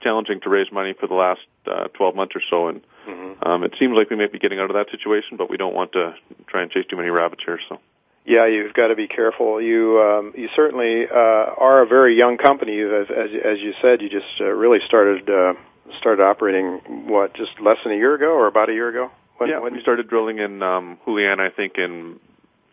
[0.00, 3.48] challenging to raise money for the last uh, 12 months or so, and mm-hmm.
[3.48, 5.74] um, it seems like we may be getting out of that situation, but we don't
[5.74, 6.14] want to
[6.46, 7.58] try and chase too many rabbits here.
[7.68, 7.80] So.
[8.24, 9.60] Yeah, you've got to be careful.
[9.60, 12.80] You um, you certainly uh, are a very young company.
[12.80, 15.54] As as, as you said, you just uh, really started uh,
[15.98, 19.10] started operating what just less than a year ago or about a year ago.
[19.38, 22.20] When, yeah, when we started drilling in um, Julian, I think in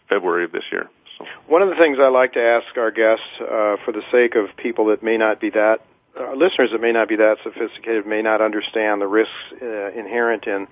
[0.10, 0.90] February of this year.
[1.18, 1.26] So.
[1.48, 4.56] One of the things I like to ask our guests, uh, for the sake of
[4.58, 5.80] people that may not be that
[6.20, 10.46] uh, listeners that may not be that sophisticated, may not understand the risks uh, inherent
[10.48, 10.68] in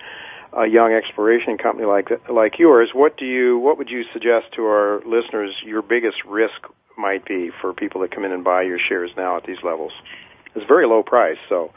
[0.56, 4.64] a young exploration company like like yours, what do you what would you suggest to
[4.64, 8.80] our listeners your biggest risk might be for people that come in and buy your
[8.80, 9.92] shares now at these levels?
[10.56, 11.72] It's very low price, so.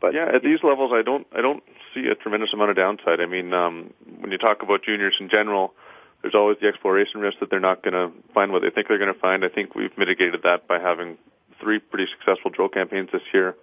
[0.00, 1.62] But yeah, at these levels, I don't I don't
[1.94, 3.20] see a tremendous amount of downside.
[3.20, 5.72] I mean, um, when you talk about juniors in general,
[6.20, 8.98] there's always the exploration risk that they're not going to find what they think they're
[8.98, 9.44] going to find.
[9.44, 11.16] I think we've mitigated that by having
[11.60, 13.54] three pretty successful drill campaigns this year.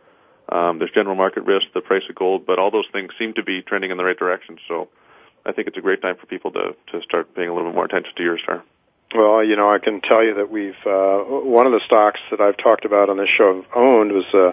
[0.49, 3.43] Um, there's general market risk, the price of gold, but all those things seem to
[3.43, 4.57] be trending in the right direction.
[4.67, 4.89] So
[5.45, 7.75] I think it's a great time for people to, to start paying a little bit
[7.75, 8.61] more attention to your Eurostar.
[9.13, 12.39] Well, you know, I can tell you that we've, uh, one of the stocks that
[12.39, 14.51] I've talked about on this show owned was, uh,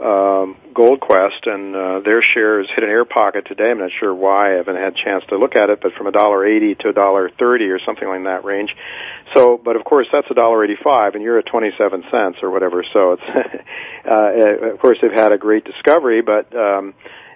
[0.00, 3.70] um, Gold Quest, and uh, their shares hit an air pocket today.
[3.70, 4.54] I'm not sure why.
[4.54, 6.90] I haven't had a chance to look at it, but from a dollar eighty to
[6.90, 8.74] a dollar thirty or something like that range.
[9.34, 12.84] So, but of course that's a dollar eighty-five, and you're at twenty-seven cents or whatever.
[12.92, 13.22] So it's,
[14.08, 16.94] uh, of course they've had a great discovery, but um,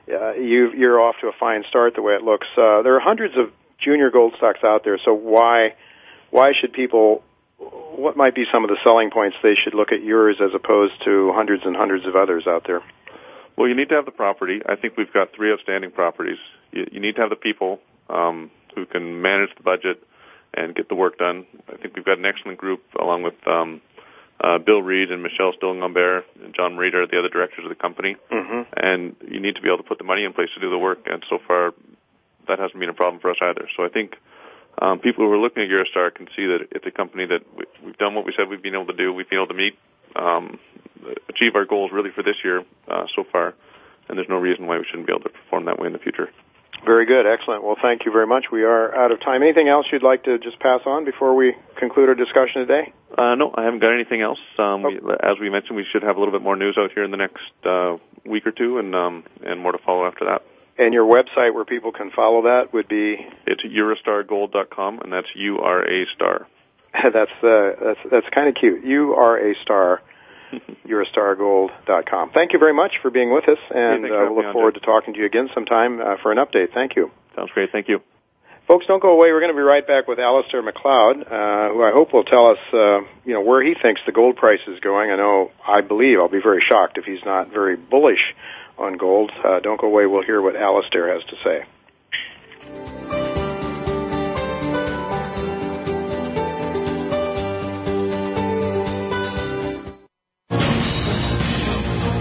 [0.09, 2.47] uh, you you're off to a fine start the way it looks.
[2.57, 5.75] Uh, there are hundreds of junior gold stocks out there, so why
[6.31, 7.25] why should people
[7.97, 10.95] what might be some of the selling points they should look at yours as opposed
[11.05, 12.83] to hundreds and hundreds of others out there?
[13.57, 14.61] Well, you need to have the property.
[14.67, 16.39] I think we've got three outstanding properties.
[16.73, 20.03] You, you need to have the people um, who can manage the budget
[20.55, 21.47] and get the work done.
[21.69, 23.81] I think we've got an excellent group along with um,
[24.41, 27.75] uh, Bill Reed and Michelle Stilling-Lambert and John Reed are the other directors of the
[27.75, 28.17] company.
[28.31, 28.63] Mm-hmm.
[28.77, 30.79] And you need to be able to put the money in place to do the
[30.79, 31.01] work.
[31.07, 31.73] And so far,
[32.49, 33.69] that hasn't been a problem for us either.
[33.77, 34.17] So I think
[34.81, 37.65] um, people who are looking at Eurostar can see that it's a company that we,
[37.85, 39.13] we've done what we said we've been able to do.
[39.13, 39.79] We've been able to meet,
[40.17, 40.59] um,
[41.29, 43.55] achieve our goals really for this year uh, so far,
[44.09, 45.99] and there's no reason why we shouldn't be able to perform that way in the
[45.99, 46.31] future.
[46.85, 47.63] Very good, excellent.
[47.63, 48.47] Well, thank you very much.
[48.51, 49.43] We are out of time.
[49.43, 52.93] Anything else you'd like to just pass on before we conclude our discussion today?
[53.17, 54.41] Uh, no, I haven't got anything else.
[54.59, 57.05] Um, we, as we mentioned, we should have a little bit more news out here
[57.05, 60.43] in the next uh, week or two, and um, and more to follow after that.
[60.79, 65.59] And your website where people can follow that would be it's eurostargold.com, and that's U
[65.59, 66.47] R A star.
[66.95, 68.85] that's uh, that's that's kind of cute.
[68.85, 70.03] U R A star.
[70.87, 72.31] eurostargold.com.
[72.31, 75.15] Thank you very much for being with us, and uh, we'll look forward to talking
[75.15, 76.75] to you again sometime uh, for an update.
[76.75, 77.11] Thank you.
[77.35, 77.73] Sounds great.
[77.73, 78.03] Thank you.
[78.69, 79.33] Folks, don't go away.
[79.33, 82.49] We're going to be right back with Alasdair Macleod, uh, who I hope will tell
[82.49, 85.11] us, uh, you know, where he thinks the gold price is going.
[85.11, 88.35] I know, I believe, I'll be very shocked if he's not very bullish
[88.79, 89.31] on gold.
[89.45, 90.07] Uh, don't go away.
[90.07, 91.65] We'll hear what Alasdair has to say.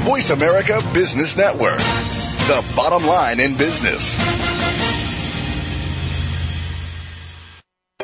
[0.04, 4.41] Voice America Business Network, the bottom line in business.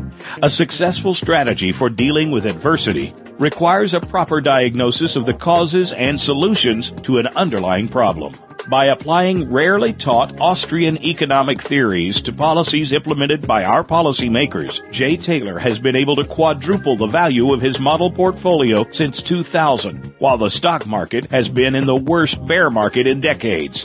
[0.42, 6.20] A successful strategy for dealing with adversity requires a proper diagnosis of the causes and
[6.20, 8.34] solutions to an underlying problem
[8.68, 15.58] by applying rarely taught Austrian economic theories to policies implemented by our policymakers, Jay Taylor
[15.58, 20.50] has been able to quadruple the value of his model portfolio since 2000, while the
[20.50, 23.84] stock market has been in the worst bear market in decades.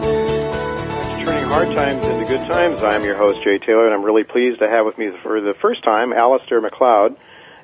[1.51, 2.81] Hard times into good times.
[2.81, 5.53] I'm your host, Jay Taylor, and I'm really pleased to have with me for the
[5.61, 7.17] first time Alasdair Macleod.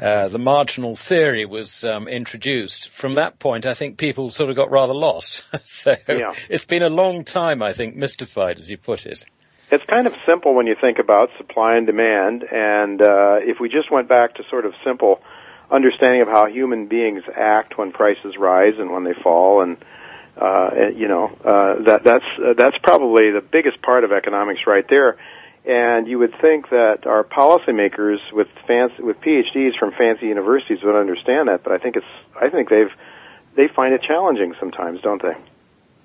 [0.00, 4.56] uh, the marginal theory was um, introduced, from that point, I think people sort of
[4.56, 5.44] got rather lost.
[5.62, 6.32] so yeah.
[6.48, 9.22] it's been a long time, I think, mystified, as you put it.
[9.70, 12.44] It's kind of simple when you think about supply and demand.
[12.50, 15.20] And uh, if we just went back to sort of simple
[15.70, 19.76] understanding of how human beings act when prices rise and when they fall and
[20.40, 24.86] uh, you know, uh, that that's uh, that's probably the biggest part of economics right
[24.88, 25.18] there.
[25.66, 30.96] And you would think that our policymakers with fancy, with PhDs from fancy universities would
[30.96, 32.06] understand that, but I think it's
[32.40, 32.92] I think they've
[33.56, 35.34] they find it challenging sometimes, don't they?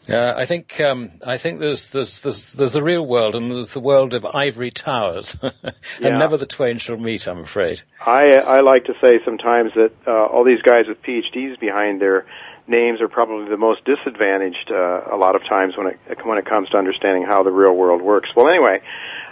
[0.07, 3.71] Uh, I think um, I think there's, there's there's there's the real world and there's
[3.71, 6.09] the world of ivory towers, and yeah.
[6.09, 7.25] never the twain shall meet.
[7.25, 7.81] I'm afraid.
[8.05, 12.25] I I like to say sometimes that uh, all these guys with PhDs behind their
[12.67, 16.45] names are probably the most disadvantaged uh, a lot of times when it when it
[16.45, 18.29] comes to understanding how the real world works.
[18.35, 18.81] Well, anyway,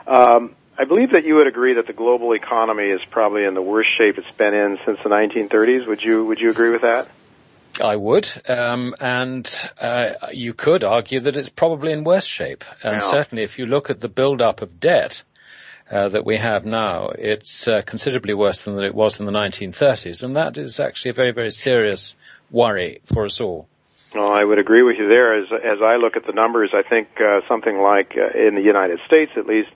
[0.07, 3.61] um, I believe that you would agree that the global economy is probably in the
[3.61, 5.87] worst shape it's been in since the 1930s.
[5.87, 7.09] Would you Would you agree with that?
[7.81, 9.49] I would, um, and
[9.81, 12.63] uh, you could argue that it's probably in worse shape.
[12.83, 15.23] And certainly, if you look at the build-up of debt
[15.89, 20.21] uh, that we have now, it's uh, considerably worse than it was in the 1930s,
[20.21, 22.15] and that is actually a very, very serious
[22.53, 23.67] worry for us all.
[24.15, 25.35] Well, I would agree with you there.
[25.35, 28.61] As as I look at the numbers, I think uh, something like uh, in the
[28.61, 29.69] United States, at least,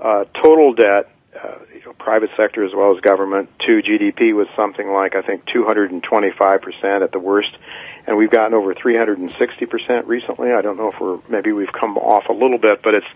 [0.00, 1.10] uh, total debt,
[1.40, 5.22] uh, you know, private sector as well as government, to GDP was something like I
[5.22, 7.56] think 225 percent at the worst,
[8.04, 10.50] and we've gotten over 360 percent recently.
[10.52, 13.06] I don't know if we're maybe we've come off a little bit, but it's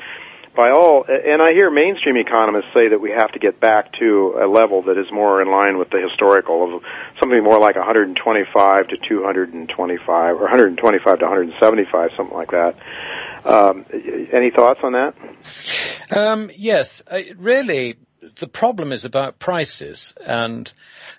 [0.54, 4.38] by all, and I hear mainstream economists say that we have to get back to
[4.42, 6.82] a level that is more in line with the historical of
[7.18, 12.76] something more like 125 to 225 or 125 to 175, something like that.
[13.44, 13.86] Um,
[14.32, 15.14] any thoughts on that?
[16.10, 17.96] Um, yes, uh, really,
[18.38, 20.72] the problem is about prices, and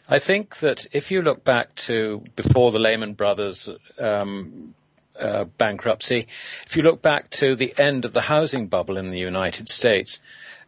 [0.07, 3.69] I think that if you look back to before the Lehman Brothers
[3.99, 4.75] um,
[5.24, 6.28] uh, bankruptcy,
[6.65, 10.19] if you look back to the end of the housing bubble in the United States,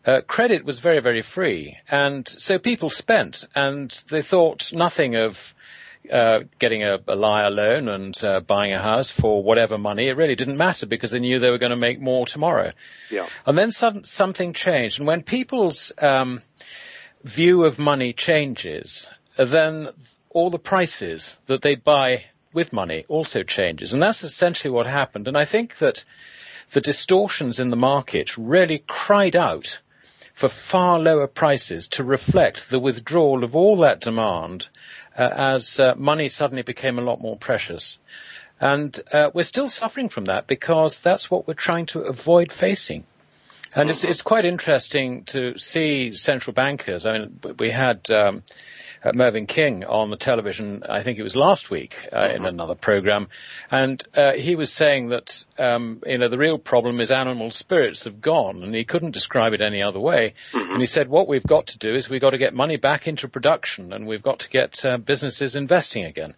[0.06, 5.54] uh, credit was very, very free, and so people spent, and they thought nothing of
[6.12, 10.08] uh, getting a, a liar loan and uh, buying a house for whatever money.
[10.08, 12.74] It really didn't matter because they knew they were going to make more tomorrow.
[13.10, 13.28] Yeah.
[13.46, 15.00] And then some, something changed.
[15.00, 16.44] And when people's um,
[17.24, 19.90] view of money changes, then
[20.30, 22.26] all the prices that they buy
[22.56, 23.94] with money also changes.
[23.94, 25.28] And that's essentially what happened.
[25.28, 26.04] And I think that
[26.72, 29.80] the distortions in the market really cried out
[30.34, 34.68] for far lower prices to reflect the withdrawal of all that demand
[35.18, 37.98] uh, as uh, money suddenly became a lot more precious.
[38.60, 43.06] And uh, we're still suffering from that because that's what we're trying to avoid facing.
[43.76, 47.06] And it's, it's quite interesting to see central bankers.
[47.06, 48.44] I mean, we had um,
[49.06, 52.74] uh, Mervyn King on the television, I think it was last week, uh, in another
[52.74, 53.28] program,
[53.70, 58.06] and uh, he was saying that um, you know the real problem is animal spirits
[58.06, 60.34] have gone, and he couldn't describe it any other way.
[60.54, 63.08] And he said, what we've got to do is we've got to get money back
[63.08, 66.34] into production, and we've got to get uh, businesses investing again.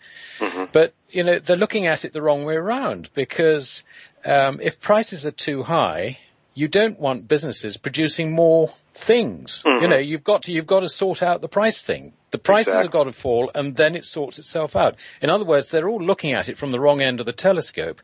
[0.74, 3.84] But you know they're looking at it the wrong way around because
[4.26, 6.18] um, if prices are too high,
[6.58, 9.62] you don't want businesses producing more things.
[9.64, 12.14] You know, you've got to you've got to sort out the price thing.
[12.32, 14.96] The prices have got to fall, and then it sorts itself out.
[15.22, 18.02] In other words, they're all looking at it from the wrong end of the telescope,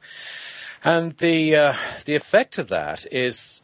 [0.83, 1.73] and the uh,
[2.05, 3.59] the effect of that is.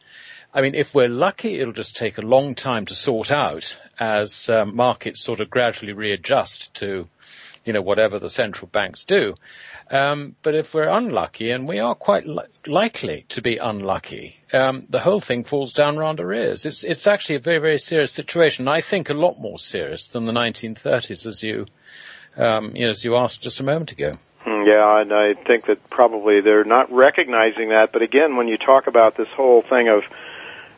[0.52, 4.50] I mean, if we're lucky, it'll just take a long time to sort out as
[4.50, 7.06] um, markets sort of gradually readjust to,
[7.64, 9.34] you know, whatever the central banks do.
[9.90, 14.86] Um, but if we're unlucky, and we are quite li- likely to be unlucky, um,
[14.88, 16.64] the whole thing falls down round our ears.
[16.64, 18.68] It's it's actually a very very serious situation.
[18.68, 21.66] I think a lot more serious than the 1930s, as you
[22.36, 24.16] um, you know, as you asked just a moment ago.
[24.42, 27.92] Hmm, Yeah, and I think that probably they're not recognizing that.
[27.92, 30.04] But again, when you talk about this whole thing of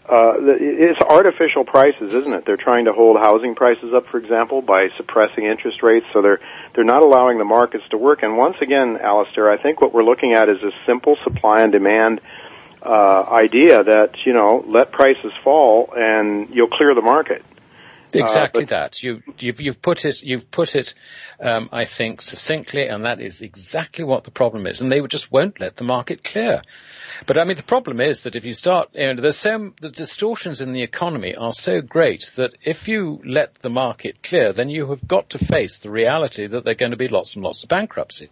[0.08, 2.44] uh, it's artificial prices, isn't it?
[2.44, 6.06] They're trying to hold housing prices up, for example, by suppressing interest rates.
[6.12, 6.40] So they're
[6.74, 8.22] they're not allowing the markets to work.
[8.22, 11.70] And once again, Alasdair, I think what we're looking at is a simple supply and
[11.70, 12.20] demand
[12.82, 17.44] uh, idea that you know let prices fall and you'll clear the market.
[18.20, 19.02] Exactly but- that.
[19.02, 20.94] You, you've, you've put it, you've put it,
[21.40, 24.80] um, I think, succinctly, and that is exactly what the problem is.
[24.80, 26.62] And they just won't let the market clear.
[27.26, 29.90] But I mean, the problem is that if you start, you know, there's so, the
[29.90, 34.70] distortions in the economy are so great that if you let the market clear, then
[34.70, 37.44] you have got to face the reality that there are going to be lots and
[37.44, 38.28] lots of bankruptcy.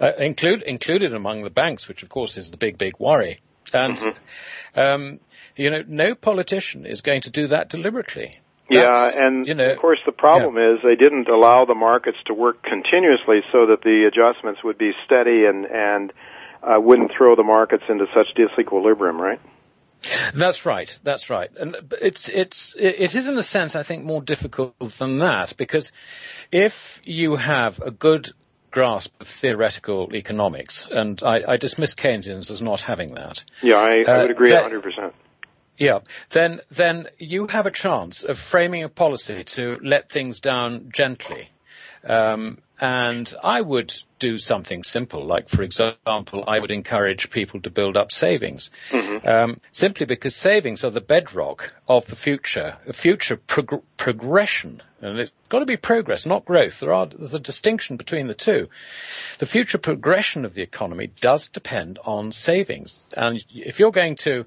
[0.00, 3.40] Uh, include, included among the banks, which of course is the big, big worry.
[3.72, 3.98] And,
[4.74, 5.20] um,
[5.56, 8.40] you know, no politician is going to do that deliberately.
[8.70, 12.18] That's, yeah, and you know, of course the problem is they didn't allow the markets
[12.26, 16.12] to work continuously so that the adjustments would be steady and and
[16.62, 19.40] uh, wouldn't throw the markets into such disequilibrium, right?
[20.34, 20.96] That's right.
[21.02, 21.50] That's right.
[21.58, 25.90] And it's it's it is in a sense I think more difficult than that because
[26.52, 28.32] if you have a good
[28.70, 33.44] grasp of theoretical economics, and I, I dismiss Keynesians as not having that.
[33.62, 35.12] Yeah, I, I Uh, would agree that- 100%.
[35.78, 36.00] Yeah,
[36.30, 41.50] then then you have a chance of framing a policy to let things down gently,
[42.08, 47.70] um, and I would do something simple, like, for example, I would encourage people to
[47.70, 49.26] build up savings, mm-hmm.
[49.26, 54.82] um, simply because savings are the bedrock of the future, a future prog- progression.
[55.00, 56.80] And it's got to be progress, not growth.
[56.80, 58.68] There are, there's a distinction between the two.
[59.38, 63.04] The future progression of the economy does depend on savings.
[63.16, 64.46] And if you're going to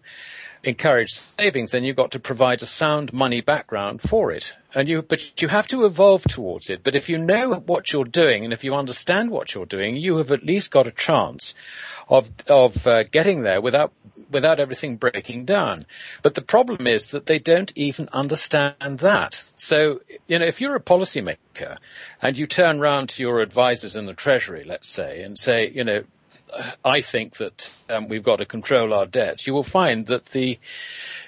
[0.63, 4.53] encourage savings, then you've got to provide a sound money background for it.
[4.73, 6.81] And you, but you have to evolve towards it.
[6.83, 10.17] But if you know what you're doing and if you understand what you're doing, you
[10.17, 11.53] have at least got a chance
[12.07, 13.93] of of uh, getting there without
[14.29, 15.85] without everything breaking down.
[16.21, 19.43] But the problem is that they don't even understand that.
[19.55, 21.77] So, you know, if you're a policymaker
[22.21, 25.83] and you turn round to your advisors in the Treasury, let's say, and say, you
[25.83, 26.03] know,
[26.83, 30.59] I think that um, we've got to control our debt, you will find that the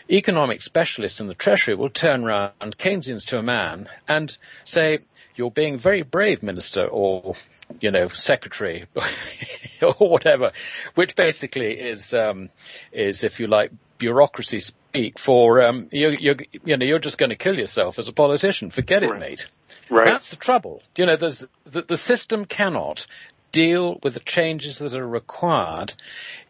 [0.09, 4.99] economic specialists in the Treasury will turn around Keynesians to a man and say,
[5.35, 7.35] you're being very brave, Minister, or,
[7.79, 8.85] you know, Secretary,
[9.81, 10.51] or whatever,
[10.95, 12.49] which basically is, um,
[12.91, 16.35] is, if you like, bureaucracy speak for, um, you, you,
[16.65, 18.69] you know, you're just going to kill yourself as a politician.
[18.69, 19.47] Forget it, mate.
[19.89, 20.05] Right.
[20.05, 20.83] That's the trouble.
[20.97, 23.07] You know, there's, the, the system cannot
[23.51, 25.93] deal with the changes that are required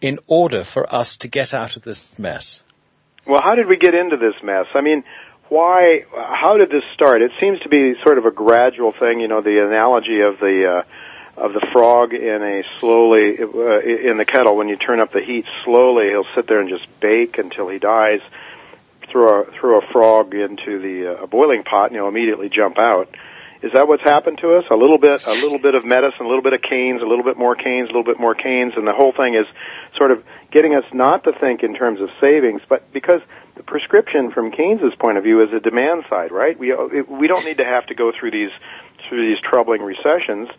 [0.01, 2.63] in order for us to get out of this mess.
[3.25, 4.67] Well, how did we get into this mess?
[4.73, 5.03] I mean,
[5.49, 7.21] why, how did this start?
[7.21, 10.83] It seems to be sort of a gradual thing, you know, the analogy of the,
[11.37, 15.11] uh, of the frog in a slowly, uh, in the kettle, when you turn up
[15.11, 18.21] the heat slowly, he'll sit there and just bake until he dies.
[19.09, 22.77] Throw a, throw a frog into the, uh, a boiling pot and he'll immediately jump
[22.77, 23.15] out.
[23.63, 24.65] Is that what's happened to us?
[24.69, 27.23] A little bit, a little bit of medicine, a little bit of Keynes, a little
[27.23, 29.47] bit more Keynes, a little bit more Keynes, and the whole thing is
[29.95, 33.21] sort of getting us not to think in terms of savings, but because
[33.55, 36.59] the prescription from Keynes's point of view is a demand side, right?
[36.59, 38.51] We we don't need to have to go through these
[39.07, 40.49] through these troubling recessions.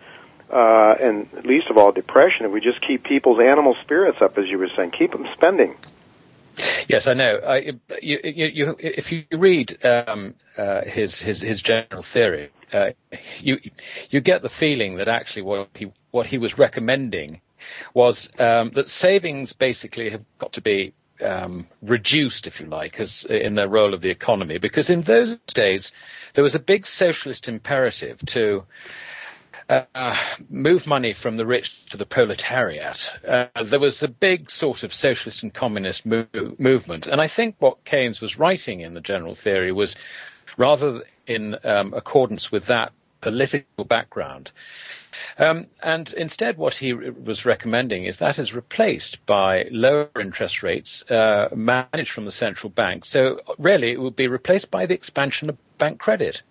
[0.50, 4.48] Uh, and least of all depression, if we just keep people's animal spirits up, as
[4.48, 5.74] you were saying, keep them spending.
[6.86, 7.40] Yes, I know.
[7.44, 7.56] I,
[8.00, 12.90] you, you, you, if you read um, uh, his, his his general theory, uh,
[13.40, 13.58] you
[14.10, 17.40] you get the feeling that actually what he what he was recommending
[17.94, 23.24] was um, that savings basically have got to be um, reduced, if you like, as
[23.24, 25.92] in the role of the economy, because in those days
[26.34, 28.64] there was a big socialist imperative to
[29.68, 30.16] uh,
[30.50, 32.98] move money from the rich to the proletariat.
[33.26, 37.06] Uh, there was a big sort of socialist and communist move, movement.
[37.06, 39.96] And I think what Keynes was writing in the general theory was
[40.56, 44.50] rather in um, accordance with that political background.
[45.38, 51.02] Um, and instead, what he was recommending is that is replaced by lower interest rates
[51.10, 53.04] uh, managed from the central bank.
[53.04, 56.42] So, really, it would be replaced by the expansion of bank credit.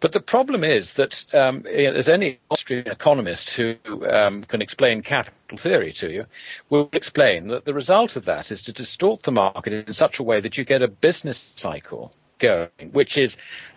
[0.00, 3.76] But the problem is that um, as any Austrian economist who
[4.06, 6.24] um, can explain capital theory to you
[6.68, 10.22] will explain that the result of that is to distort the market in such a
[10.22, 12.12] way that you get a business cycle
[12.42, 13.36] going, which is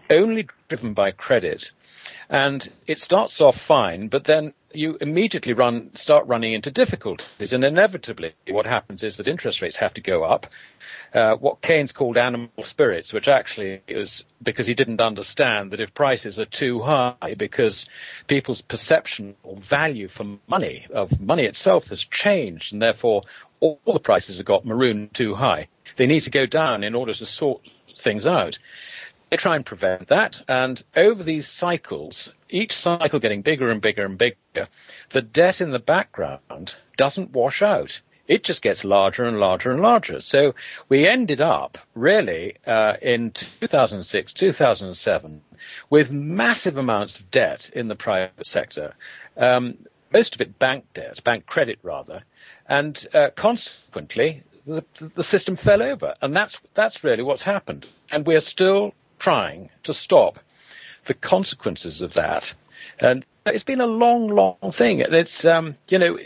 [0.10, 1.64] only driven by credit.
[2.30, 7.54] And it starts off fine, but then you immediately run, start running into difficulties.
[7.54, 10.48] And inevitably, what happens is that interest rates have to go up.
[11.14, 15.94] Uh, what Keynes called animal spirits, which actually is because he didn't understand that if
[15.94, 17.88] prices are too high, because
[18.28, 23.22] people's perception or value for money, of money itself has changed, and therefore
[23.62, 25.68] all the prices have got marooned too high.
[25.98, 27.62] They need to go down in order to sort
[28.04, 28.58] things out.
[29.30, 34.06] They try and prevent that, and over these cycles, each cycle getting bigger and bigger
[34.06, 34.68] and bigger,
[35.12, 38.00] the debt in the background doesn't wash out.
[38.28, 40.20] It just gets larger and larger and larger.
[40.20, 40.54] So
[40.90, 45.42] we ended up really uh, in 2006, 2007
[45.90, 48.96] with massive amounts of debt in the private sector.
[49.38, 49.78] Um,
[50.12, 52.24] most of it bank debt, bank credit rather,
[52.68, 54.84] and uh, consequently the,
[55.16, 57.86] the system fell over, and that's that's really what's happened.
[58.12, 60.36] And we're still trying to stop
[61.08, 62.44] the consequences of that.
[63.00, 65.02] And it's been a long, long thing.
[65.02, 66.18] It's, um, you know,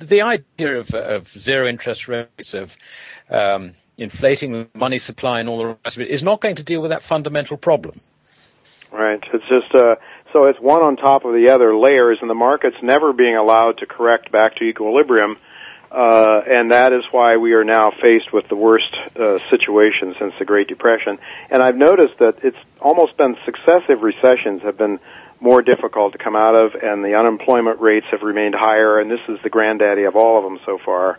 [0.00, 2.70] the idea of, of zero interest rates, of
[3.30, 6.64] um, inflating the money supply and all the rest of it is not going to
[6.64, 8.00] deal with that fundamental problem.
[8.92, 9.22] Right.
[9.32, 9.96] It's just, uh,
[10.32, 13.78] so it's one on top of the other layers and the market's never being allowed
[13.78, 15.36] to correct back to equilibrium
[15.94, 20.34] uh, and that is why we are now faced with the worst uh, situation since
[20.40, 21.18] the Great Depression.
[21.50, 24.98] And I've noticed that it's almost been successive recessions have been
[25.40, 29.20] more difficult to come out of, and the unemployment rates have remained higher, and this
[29.28, 31.18] is the granddaddy of all of them so far.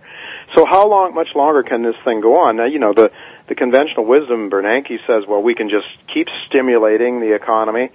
[0.55, 2.57] So how long, much longer can this thing go on?
[2.57, 3.11] Now, you know, the,
[3.47, 7.91] the conventional wisdom, Bernanke says, well, we can just keep stimulating the economy,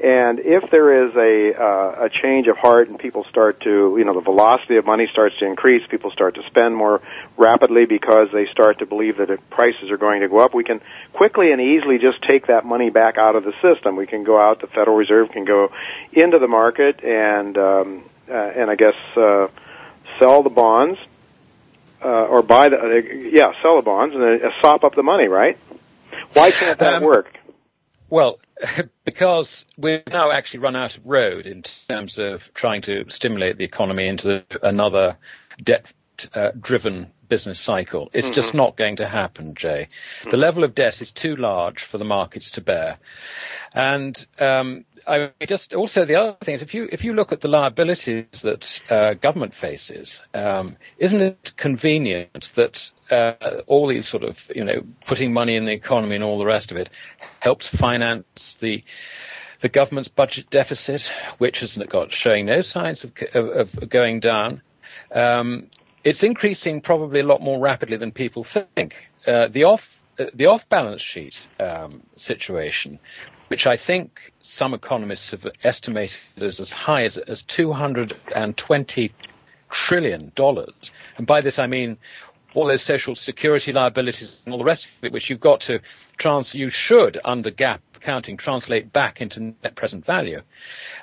[0.00, 4.04] And if there is a uh, a change of heart and people start to, you
[4.04, 7.00] know, the velocity of money starts to increase, people start to spend more
[7.36, 10.80] rapidly because they start to believe that prices are going to go up, we can
[11.12, 13.94] quickly and easily just take that money back out of the system.
[13.94, 15.70] We can go out, the Federal Reserve can go
[16.12, 19.46] into the market and um, uh, and I guess uh,
[20.18, 20.98] sell the bonds
[22.04, 25.28] uh, or buy the uh, yeah sell the bonds and uh, sop up the money,
[25.28, 25.56] right?
[26.32, 27.38] Why can't that um, work?
[28.10, 28.38] Well,
[29.04, 33.64] because we've now actually run out of road in terms of trying to stimulate the
[33.64, 35.16] economy into another
[35.62, 35.86] debt
[36.34, 38.10] uh, driven business cycle.
[38.12, 38.34] It's mm-hmm.
[38.34, 39.88] just not going to happen, Jay.
[40.20, 40.30] Mm-hmm.
[40.30, 42.98] The level of debt is too large for the markets to bear.
[43.72, 47.40] And um, I just also the other thing is if you if you look at
[47.40, 52.78] the liabilities that uh, government faces, um, isn't it convenient that
[53.10, 56.46] uh, all these sort of you know putting money in the economy and all the
[56.46, 56.88] rest of it
[57.40, 58.82] helps finance the
[59.62, 61.00] the government's budget deficit,
[61.38, 64.60] which has got showing no signs of, of, of going down.
[65.14, 65.70] Um,
[66.04, 68.44] it's increasing probably a lot more rapidly than people
[68.76, 68.92] think.
[69.26, 69.80] Uh, the off
[70.34, 72.98] the off balance sheet um, situation
[73.48, 79.14] which I think some economists have estimated as as high as, as 220
[79.70, 80.72] trillion dollars.
[81.18, 81.98] And by this I mean
[82.54, 85.80] all those social security liabilities and all the rest of it, which you've got to
[86.18, 90.40] trans, you should under GAAP accounting translate back into net present value.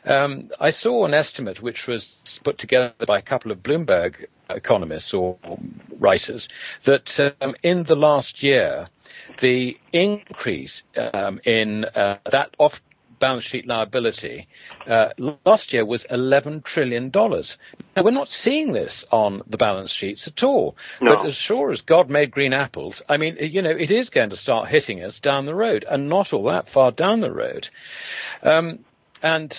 [0.05, 5.13] Um, I saw an estimate which was put together by a couple of Bloomberg economists
[5.13, 5.37] or
[5.99, 6.47] writers
[6.85, 8.87] that um, in the last year
[9.41, 12.73] the increase um, in uh, that off
[13.21, 14.47] balance sheet liability
[14.87, 15.09] uh,
[15.45, 17.09] last year was $11 trillion.
[17.13, 20.75] Now, we're not seeing this on the balance sheets at all.
[20.99, 21.15] No.
[21.15, 24.31] But as sure as God made green apples, I mean, you know, it is going
[24.31, 27.69] to start hitting us down the road, and not all that far down the road.
[28.41, 28.79] Um,
[29.21, 29.53] and,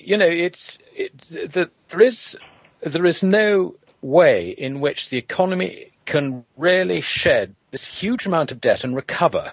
[0.00, 2.36] you know, it's, it, the, there is,
[2.80, 8.60] there is no way in which the economy can really shed this huge amount of
[8.60, 9.52] debt and recover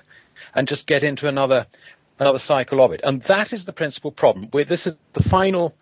[0.56, 1.68] and just get into another
[2.20, 3.02] another cycle of it.
[3.04, 4.50] And that is the principal problem.
[4.54, 5.74] This is the final.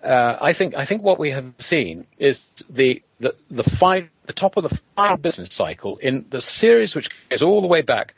[0.00, 4.32] Uh, I think I think what we have seen is the the the, fi- the
[4.32, 8.14] top of the final business cycle in the series which goes all the way back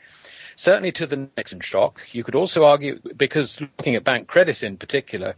[0.55, 1.97] certainly to the Nixon shock.
[2.11, 5.33] You could also argue, because looking at bank credit in particular,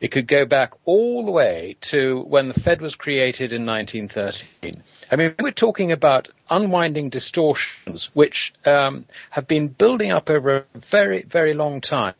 [0.00, 4.82] it could go back all the way to when the Fed was created in 1913.
[5.10, 10.64] I mean, we're talking about unwinding distortions which um, have been building up over a
[10.90, 12.14] very, very long time.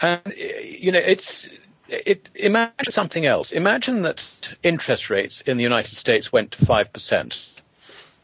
[0.00, 1.48] And, you know, it's,
[1.88, 3.52] it, imagine something else.
[3.52, 4.20] Imagine that
[4.62, 7.34] interest rates in the United States went to 5%.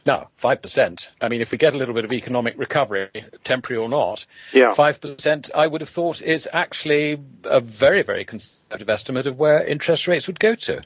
[0.04, 1.00] No, 5%.
[1.20, 3.08] I mean, if we get a little bit of economic recovery,
[3.44, 4.74] temporary or not, yeah.
[4.76, 10.08] 5% I would have thought is actually a very, very conservative estimate of where interest
[10.08, 10.82] rates would go to.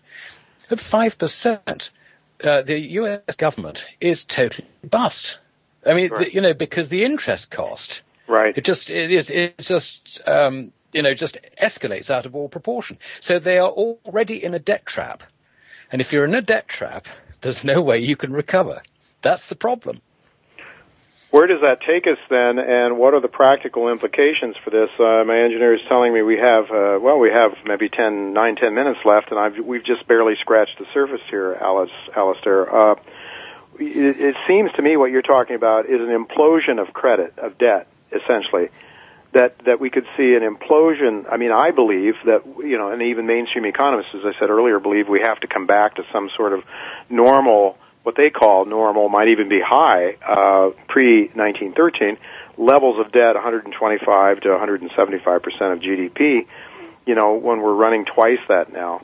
[0.71, 1.91] At 5%,
[2.45, 5.39] uh, the US government is totally bust.
[5.87, 6.27] I mean, right.
[6.27, 8.57] the, you know, because the interest cost, right?
[8.57, 12.99] It just it is it's just um, you know just escalates out of all proportion.
[13.21, 15.23] So they are already in a debt trap,
[15.93, 17.05] and if you're in a debt trap,
[17.43, 18.83] there's no way you can recover.
[19.23, 20.01] That's the problem.
[21.31, 24.89] Where does that take us then, and what are the practical implications for this?
[24.99, 28.57] Uh, my engineer is telling me we have, uh, well, we have maybe 10, 9,
[28.57, 32.73] 10 minutes left, and I've, we've just barely scratched the surface here, Alice, Alasdair.
[32.73, 32.95] Uh,
[33.79, 37.59] it, it seems to me what you're talking about is an implosion of credit, of
[37.59, 38.71] debt, essentially.
[39.35, 41.31] That, that we could see an implosion.
[41.31, 44.81] I mean, I believe that, you know, and even mainstream economists, as I said earlier,
[44.81, 46.61] believe we have to come back to some sort of
[47.11, 47.77] normal
[48.07, 52.17] what they call normal, might even be high, uh, pre 1913
[52.57, 56.47] levels of debt, 125 to 175 percent of GDP.
[57.05, 59.03] You know, when we're running twice that now.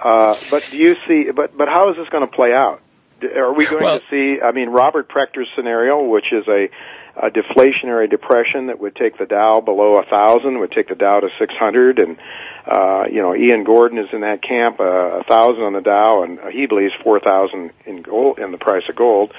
[0.00, 1.32] Uh, but do you see?
[1.32, 2.80] But but how is this going to play out?
[3.20, 4.40] Are we going well, to see?
[4.40, 6.68] I mean, Robert Prechter's scenario, which is a
[7.16, 11.20] a deflationary depression that would take the Dow below a thousand, would take the Dow
[11.20, 12.18] to 600, and
[12.66, 15.80] uh, you know Ian Gordon is in that camp, uh, a uh, thousand on the
[15.80, 19.32] Dow, and he believes four thousand in gold in the price of gold.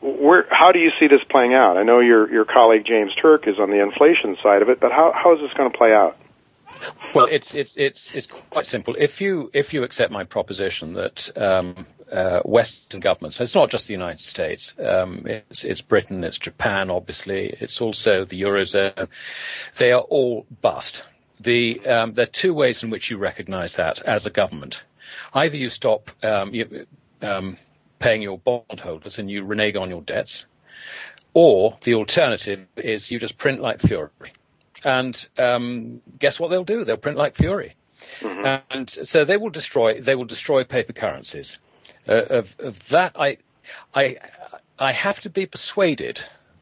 [0.00, 1.76] Where, how do you see this playing out?
[1.76, 4.90] I know your your colleague James Turk is on the inflation side of it, but
[4.90, 6.16] how how is this going to play out?
[7.14, 8.94] Well, it's it's it's it's quite simple.
[8.98, 13.70] If you if you accept my proposition that um, uh, Western governments, So it's not
[13.70, 19.08] just the United States, um, it's it's Britain, it's Japan, obviously, it's also the eurozone.
[19.78, 21.02] They are all bust.
[21.40, 24.76] The um, there are two ways in which you recognise that as a government.
[25.34, 26.86] Either you stop um, you,
[27.20, 27.58] um,
[27.98, 30.44] paying your bondholders and you renege on your debts,
[31.34, 34.32] or the alternative is you just print like fury
[34.84, 36.84] and um, guess what they'll do?
[36.84, 37.76] They'll print like fury.
[38.20, 38.62] Mm-hmm.
[38.70, 41.58] And so they will destroy they will destroy paper currencies.
[42.08, 43.38] Uh, of, of, that, I,
[43.94, 44.16] I,
[44.78, 46.18] I have to be persuaded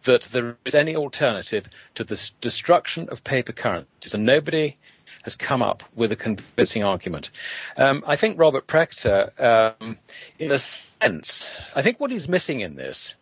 [0.07, 1.64] that there is any alternative
[1.95, 4.76] to the destruction of paper currencies, and nobody
[5.24, 7.28] has come up with a convincing argument.
[7.76, 9.38] Um, I think Robert Prechter,
[9.80, 9.99] um,
[10.38, 10.59] in a
[11.01, 13.14] sense, I think what he's missing in this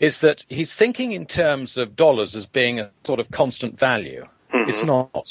[0.00, 4.24] is that he's thinking in terms of dollars as being a sort of constant value.
[4.54, 4.70] Mm-hmm.
[4.70, 5.28] It's not.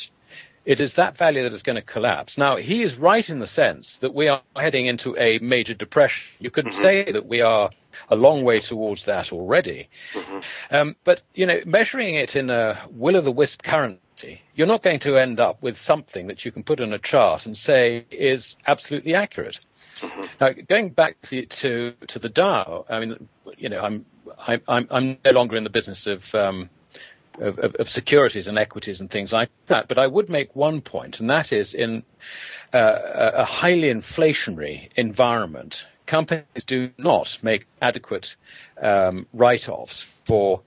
[0.64, 2.38] It is that value that is going to collapse.
[2.38, 6.24] Now, he is right in the sense that we are heading into a major depression.
[6.40, 6.82] You could mm-hmm.
[6.82, 7.72] say that we are
[8.10, 9.90] a long way towards that already.
[10.14, 10.40] Mm-hmm.
[10.76, 14.84] Um, but, you know, measuring it in a will o' the wisp currency, you're not
[14.84, 18.06] going to end up with something that you can put on a chart and say
[18.12, 19.58] is absolutely accurate.
[20.02, 20.22] Mm-hmm.
[20.40, 24.06] Now, going back to, to, to the Dow, I mean, you know, I'm
[24.48, 26.70] I'm I'm no longer in the business of, um,
[27.40, 29.88] of, of securities and equities and things like that.
[29.88, 32.04] But I would make one point, and that is in
[32.74, 33.00] uh,
[33.36, 35.76] a highly inflationary environment,
[36.08, 38.28] companies do not make adequate
[38.82, 40.62] um, write-offs for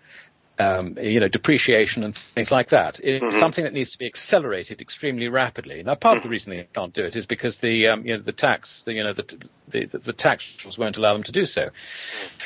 [0.58, 3.00] um, you know, depreciation and things like that.
[3.02, 3.40] It's mm-hmm.
[3.40, 5.82] something that needs to be accelerated extremely rapidly.
[5.82, 8.22] Now, part of the reason they can't do it is because the, um, you know,
[8.22, 9.24] the tax, the, you know, the,
[9.68, 11.70] the, the, tax rules won't allow them to do so.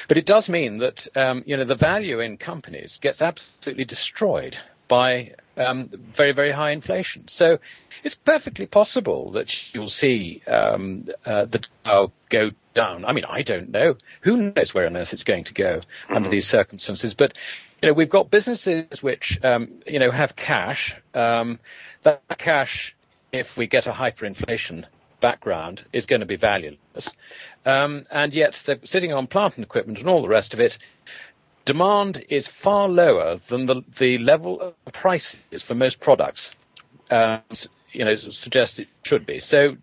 [0.09, 4.57] But it does mean that, um, you know, the value in companies gets absolutely destroyed
[4.89, 7.27] by um, very, very high inflation.
[7.29, 7.59] So
[8.05, 13.05] it's perfectly possible that you'll see um, uh, the Dow go down.
[13.05, 13.97] I mean, I don't know.
[14.23, 16.15] Who knows where on earth it's going to go mm-hmm.
[16.15, 17.15] under these circumstances?
[17.17, 17.35] But
[17.81, 20.95] you know, we've got businesses which, um, you know, have cash.
[21.15, 21.61] Um,
[22.05, 22.95] that cash,
[23.33, 24.85] if we get a hyperinflation
[25.21, 27.15] background, is going to be valueless.
[27.65, 30.75] Um, and yet they're sitting on plant and equipment and all the rest of it.
[31.67, 36.51] Demand is far lower than the, the level of prices for most products,
[37.11, 37.41] uh,
[37.93, 39.39] you know, suggests it should be.
[39.39, 39.77] So,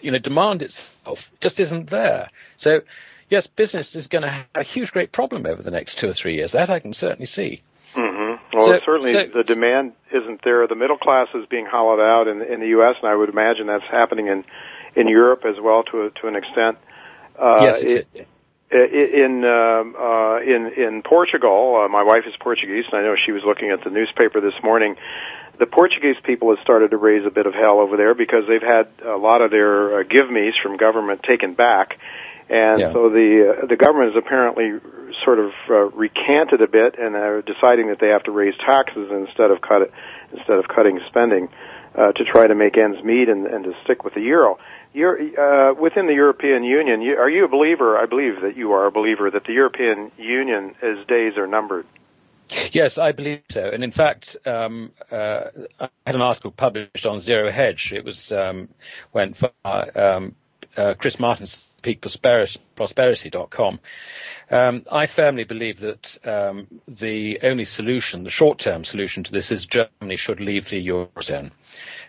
[0.00, 2.30] you know, demand itself just isn't there.
[2.56, 2.80] So
[3.28, 6.14] yes, business is going to have a huge, great problem over the next two or
[6.14, 6.52] three years.
[6.52, 7.62] That I can certainly see.
[7.94, 8.56] Mm-hmm.
[8.56, 10.66] Well, so, certainly so, the demand isn't there.
[10.66, 13.66] The middle class is being hollowed out in, in the U.S., and I would imagine
[13.66, 14.44] that's happening in
[14.96, 16.78] in Europe as well to a, to an extent.
[17.38, 18.28] Uh, yes, it,
[18.70, 23.32] in um, uh, in in Portugal, uh, my wife is Portuguese, and I know she
[23.32, 24.96] was looking at the newspaper this morning.
[25.58, 28.62] The Portuguese people have started to raise a bit of hell over there because they've
[28.62, 31.98] had a lot of their uh, give me's from government taken back,
[32.48, 32.92] and yeah.
[32.92, 34.80] so the uh, the government has apparently
[35.24, 39.10] sort of uh, recanted a bit and are deciding that they have to raise taxes
[39.10, 39.92] instead of cut it,
[40.32, 41.48] instead of cutting spending
[41.94, 44.58] uh, to try to make ends meet and, and to stick with the euro.
[44.94, 47.98] You're, uh, within the European Union, you, are you a believer?
[47.98, 51.86] I believe that you are a believer that the European Union, its days are numbered.
[52.72, 53.68] Yes, I believe so.
[53.70, 55.44] And in fact, um, uh,
[55.78, 57.92] I had an article published on Zero Hedge.
[57.94, 58.70] It was um,
[59.12, 59.34] when
[59.64, 60.34] um,
[60.74, 63.80] uh, Chris Martenson's peakprosperity.com.
[64.50, 69.66] Um, I firmly believe that um, the only solution, the short-term solution to this, is
[69.66, 71.50] Germany should leave the eurozone.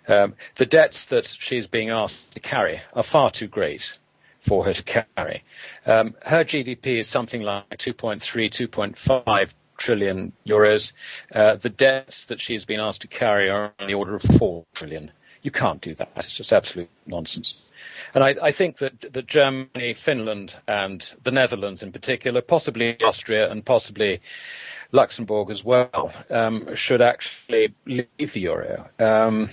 [0.07, 3.97] Um, the debts that she is being asked to carry are far too great
[4.41, 5.43] for her to carry.
[5.85, 10.93] Um, her GDP is something like 2.3, 2.5 trillion euros.
[11.33, 14.21] Uh, the debts that she has been asked to carry are on the order of
[14.37, 15.11] 4 trillion.
[15.41, 16.09] You can't do that.
[16.17, 17.55] It's just absolute nonsense.
[18.13, 23.51] And I, I, think that, that Germany, Finland, and the Netherlands in particular, possibly Austria
[23.51, 24.21] and possibly
[24.91, 28.89] Luxembourg as well, um, should actually leave the euro.
[28.99, 29.49] Um,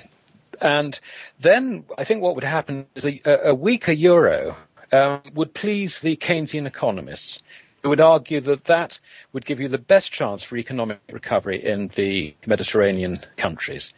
[0.61, 0.99] and
[1.43, 4.57] then I think what would happen is a, a weaker euro
[4.93, 7.41] um, would please the Keynesian economists
[7.87, 8.99] I would argue that that
[9.33, 13.93] would give you the best chance for economic recovery in the Mediterranean countries.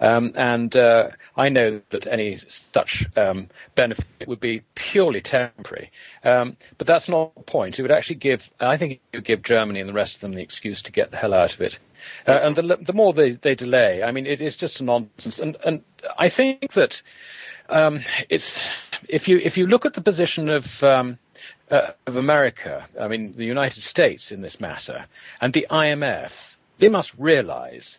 [0.00, 2.38] Um, and uh, I know that any
[2.72, 5.92] such um, benefit would be purely temporary.
[6.22, 7.78] Um, but that's not the point.
[7.78, 10.34] It would actually give, I think it would give Germany and the rest of them
[10.34, 11.74] the excuse to get the hell out of it.
[12.26, 15.38] Uh, and the, the more they, they delay, I mean, it is just nonsense.
[15.38, 15.82] And, and
[16.18, 16.94] I think that
[17.68, 18.66] um, it's
[19.08, 21.18] if you if you look at the position of um,
[21.74, 25.06] uh, of America, I mean the United States in this matter,
[25.40, 26.30] and the IMF,
[26.78, 27.98] they must realize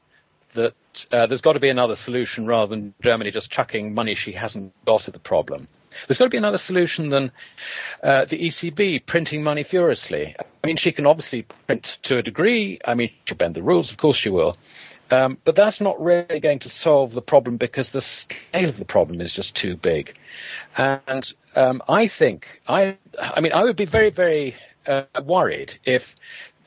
[0.55, 0.73] that
[1.11, 4.73] uh, there's got to be another solution rather than Germany just chucking money she hasn't
[4.85, 5.67] got at the problem.
[6.07, 7.31] There's got to be another solution than
[8.01, 10.35] uh, the ECB printing money furiously.
[10.39, 12.79] I mean, she can obviously print to a degree.
[12.83, 14.57] I mean, she'll bend the rules, of course she will.
[15.11, 18.85] Um, but that's not really going to solve the problem because the scale of the
[18.85, 20.15] problem is just too big.
[20.77, 21.25] And
[21.55, 24.55] um, I think I, I mean, I would be very, very
[24.87, 26.01] uh, worried if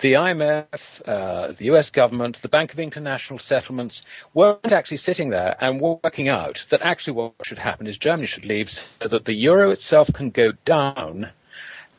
[0.01, 0.67] the IMF,
[1.07, 4.03] uh, the US government, the Bank of International Settlements
[4.35, 8.45] weren't actually sitting there and working out that actually what should happen is Germany should
[8.45, 8.69] leave
[9.03, 11.31] so that the euro itself can go down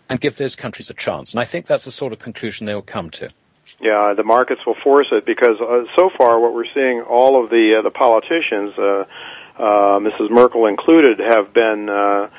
[0.07, 1.33] and give those countries a chance.
[1.33, 3.29] And I think that's the sort of conclusion they will come to.
[3.81, 7.49] Yeah, the markets will force it because uh, so far what we're seeing, all of
[7.49, 9.05] the uh, the politicians, uh,
[9.57, 10.29] uh, Mrs.
[10.29, 12.29] Merkel included, have been uh,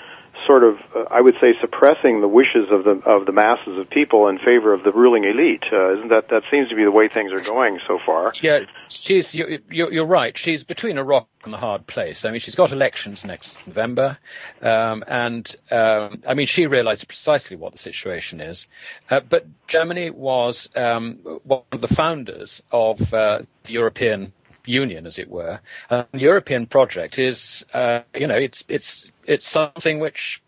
[0.46, 3.88] sort of, uh, I would say, suppressing the wishes of the of the masses of
[3.90, 5.64] people in favor of the ruling elite.
[5.72, 8.32] Uh, isn't that that seems to be the way things are going so far?
[8.40, 10.36] Yeah, she's you're, you're right.
[10.36, 12.24] She's between a rock and a hard place.
[12.24, 14.18] I mean, she's got elections next November,
[14.60, 18.66] um, and um, I mean, she realizes precisely what the situation is.
[19.08, 24.32] Uh, but Germany was um, one of the founders of uh, the European
[24.64, 25.60] Union, as it were.
[25.88, 30.42] The European project is, uh, you know, it's it's it's something which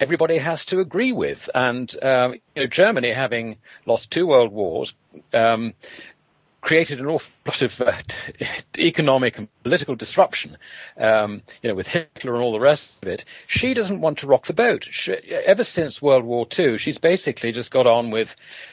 [0.00, 1.38] everybody has to agree with.
[1.54, 4.92] And um, you know, Germany, having lost two world wars,
[5.32, 5.74] um,
[6.66, 7.92] created an awful lot of uh,
[8.78, 10.58] economic and political disruption,
[10.98, 13.24] um, you know, with Hitler and all the rest of it.
[13.46, 14.84] She doesn't want to rock the boat.
[14.90, 18.28] She, ever since World War II, she's basically just got on with,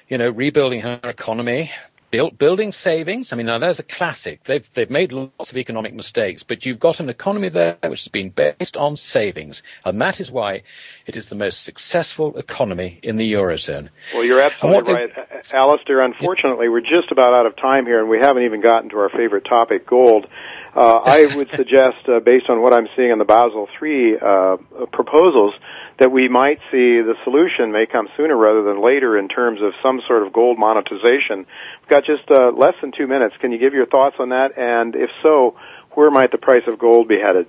[0.08, 1.70] you know, rebuilding her economy,
[2.14, 3.34] build, building savings.
[3.34, 4.42] I mean, now there's a classic.
[4.46, 8.08] They've, they've made lots of economic mistakes, but you've got an economy there which has
[8.08, 9.64] been based on savings.
[9.84, 10.62] And that is why
[11.08, 13.90] it is the most successful economy in the Eurozone.
[14.14, 15.10] Well, you're absolutely right.
[15.16, 18.90] They, Alasdair, unfortunately, we're just about out of time here and we haven't even gotten
[18.92, 20.28] to our favorite topic, gold.
[20.76, 24.58] Uh, I would suggest, uh, based on what I'm seeing in the Basel III uh,
[24.92, 25.54] proposals,
[26.00, 29.74] that we might see the solution may come sooner rather than later in terms of
[29.84, 31.46] some sort of gold monetization.
[31.82, 33.36] We've got just uh, less than two minutes.
[33.40, 34.58] Can you give your thoughts on that?
[34.58, 35.56] And if so,
[35.92, 37.46] where might the price of gold be headed?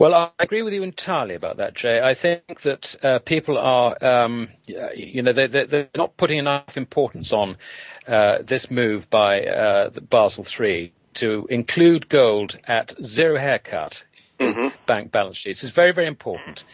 [0.00, 2.00] Well, I agree with you entirely about that, Jay.
[2.00, 7.32] I think that uh, people are, um, you know, they're, they're, not putting enough importance
[7.32, 7.56] on
[8.08, 14.02] uh, this move by uh, Basel III to include gold at zero haircut
[14.40, 14.68] mm-hmm.
[14.86, 16.64] bank balance sheets is very, very important.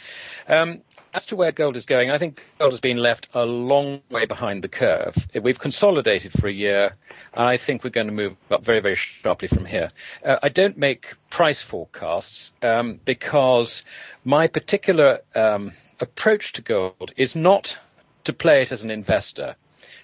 [0.47, 0.83] Um,
[1.15, 4.27] as to where gold is going, I think gold has been left a long way
[4.27, 5.15] behind the curve.
[5.43, 6.97] We've consolidated for a year,
[7.33, 9.91] and I think we're going to move up very, very sharply from here.
[10.25, 13.83] Uh, I don't make price forecasts um, because
[14.25, 17.69] my particular um, approach to gold is not
[18.25, 19.57] to play it as an investor,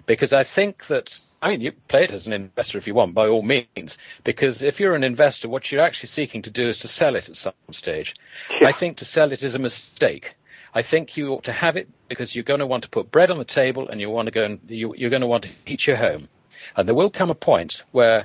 [0.07, 1.11] because I think that
[1.45, 4.62] I mean, you play it as an investor if you want, by all means, because
[4.62, 7.36] if you're an investor, what you're actually seeking to do is to sell it at
[7.36, 8.14] some stage.
[8.62, 8.68] Yeah.
[8.68, 10.36] I think to sell it is a mistake.
[10.72, 13.30] I think you ought to have it because you're going to want to put bread
[13.30, 15.51] on the table and you want to go and you, you're going to want to
[15.66, 16.30] heat your home.
[16.76, 18.24] And there will come a point where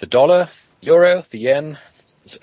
[0.00, 0.48] the dollar,
[0.82, 1.78] euro, the yen,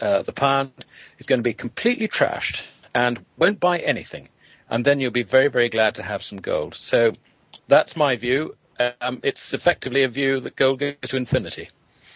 [0.02, 0.72] uh, the pound
[1.20, 2.64] is going to be completely trashed
[2.96, 4.30] and won't buy anything.
[4.72, 6.74] And then you'll be very, very glad to have some gold.
[6.76, 7.12] So
[7.70, 8.56] that's my view
[9.02, 11.70] um, it's effectively a view that gold goes to infinity.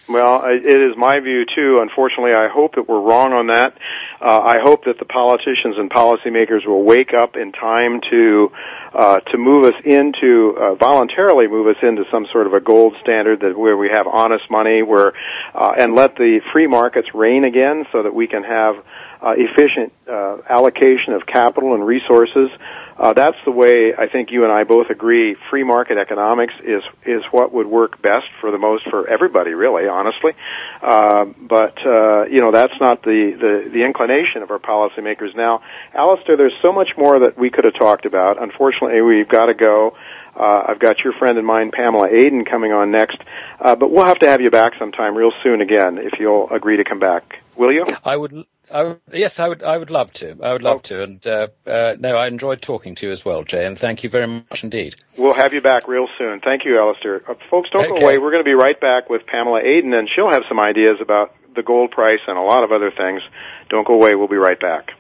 [0.10, 1.80] Well, it is my view too.
[1.84, 3.78] Unfortunately, I hope that we're wrong on that.
[4.20, 8.52] Uh, I hope that the politicians and policymakers will wake up in time to
[8.92, 12.96] uh, to move us into uh, voluntarily move us into some sort of a gold
[13.02, 15.14] standard that where we have honest money, where
[15.54, 18.84] uh, and let the free markets reign again, so that we can have
[19.22, 22.50] uh, efficient uh, allocation of capital and resources.
[22.98, 25.36] Uh, that's the way I think you and I both agree.
[25.50, 29.88] Free market economics is is what would work best for the most for everybody, really,
[29.88, 30.34] honestly.
[30.82, 35.62] Uh, but uh, you know that's not the, the the inclination of our policymakers now.
[35.94, 38.42] Alasdair, there's so much more that we could have talked about.
[38.42, 39.96] Unfortunately, we've got to go.
[40.36, 43.18] Uh, I've got your friend and mine, Pamela Aden, coming on next.
[43.60, 46.78] Uh, but we'll have to have you back sometime real soon again if you'll agree
[46.78, 47.42] to come back.
[47.58, 47.86] Will you?
[48.06, 48.46] I would.
[48.72, 49.64] I yes, I would.
[49.64, 50.36] I would love to.
[50.42, 51.04] I would love to.
[51.04, 53.66] And uh, uh, no, I enjoyed talking to you as well, Jay.
[53.66, 54.96] And thank you very much indeed.
[55.18, 56.40] We'll have you back real soon.
[56.40, 57.28] Thank you, Alasdair.
[57.28, 58.00] Uh, folks, don't okay.
[58.00, 58.18] go away.
[58.18, 61.34] We're going to be right back with Pamela Aden, and she'll have some ideas about
[61.56, 63.22] the gold price and a lot of other things.
[63.70, 64.16] Don't go away.
[64.16, 64.92] We'll be right back.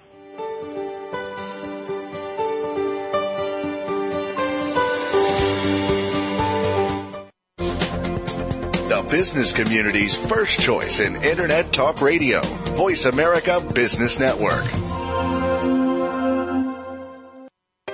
[9.09, 12.41] Business community's first choice in Internet Talk Radio.
[12.75, 14.63] Voice America Business Network.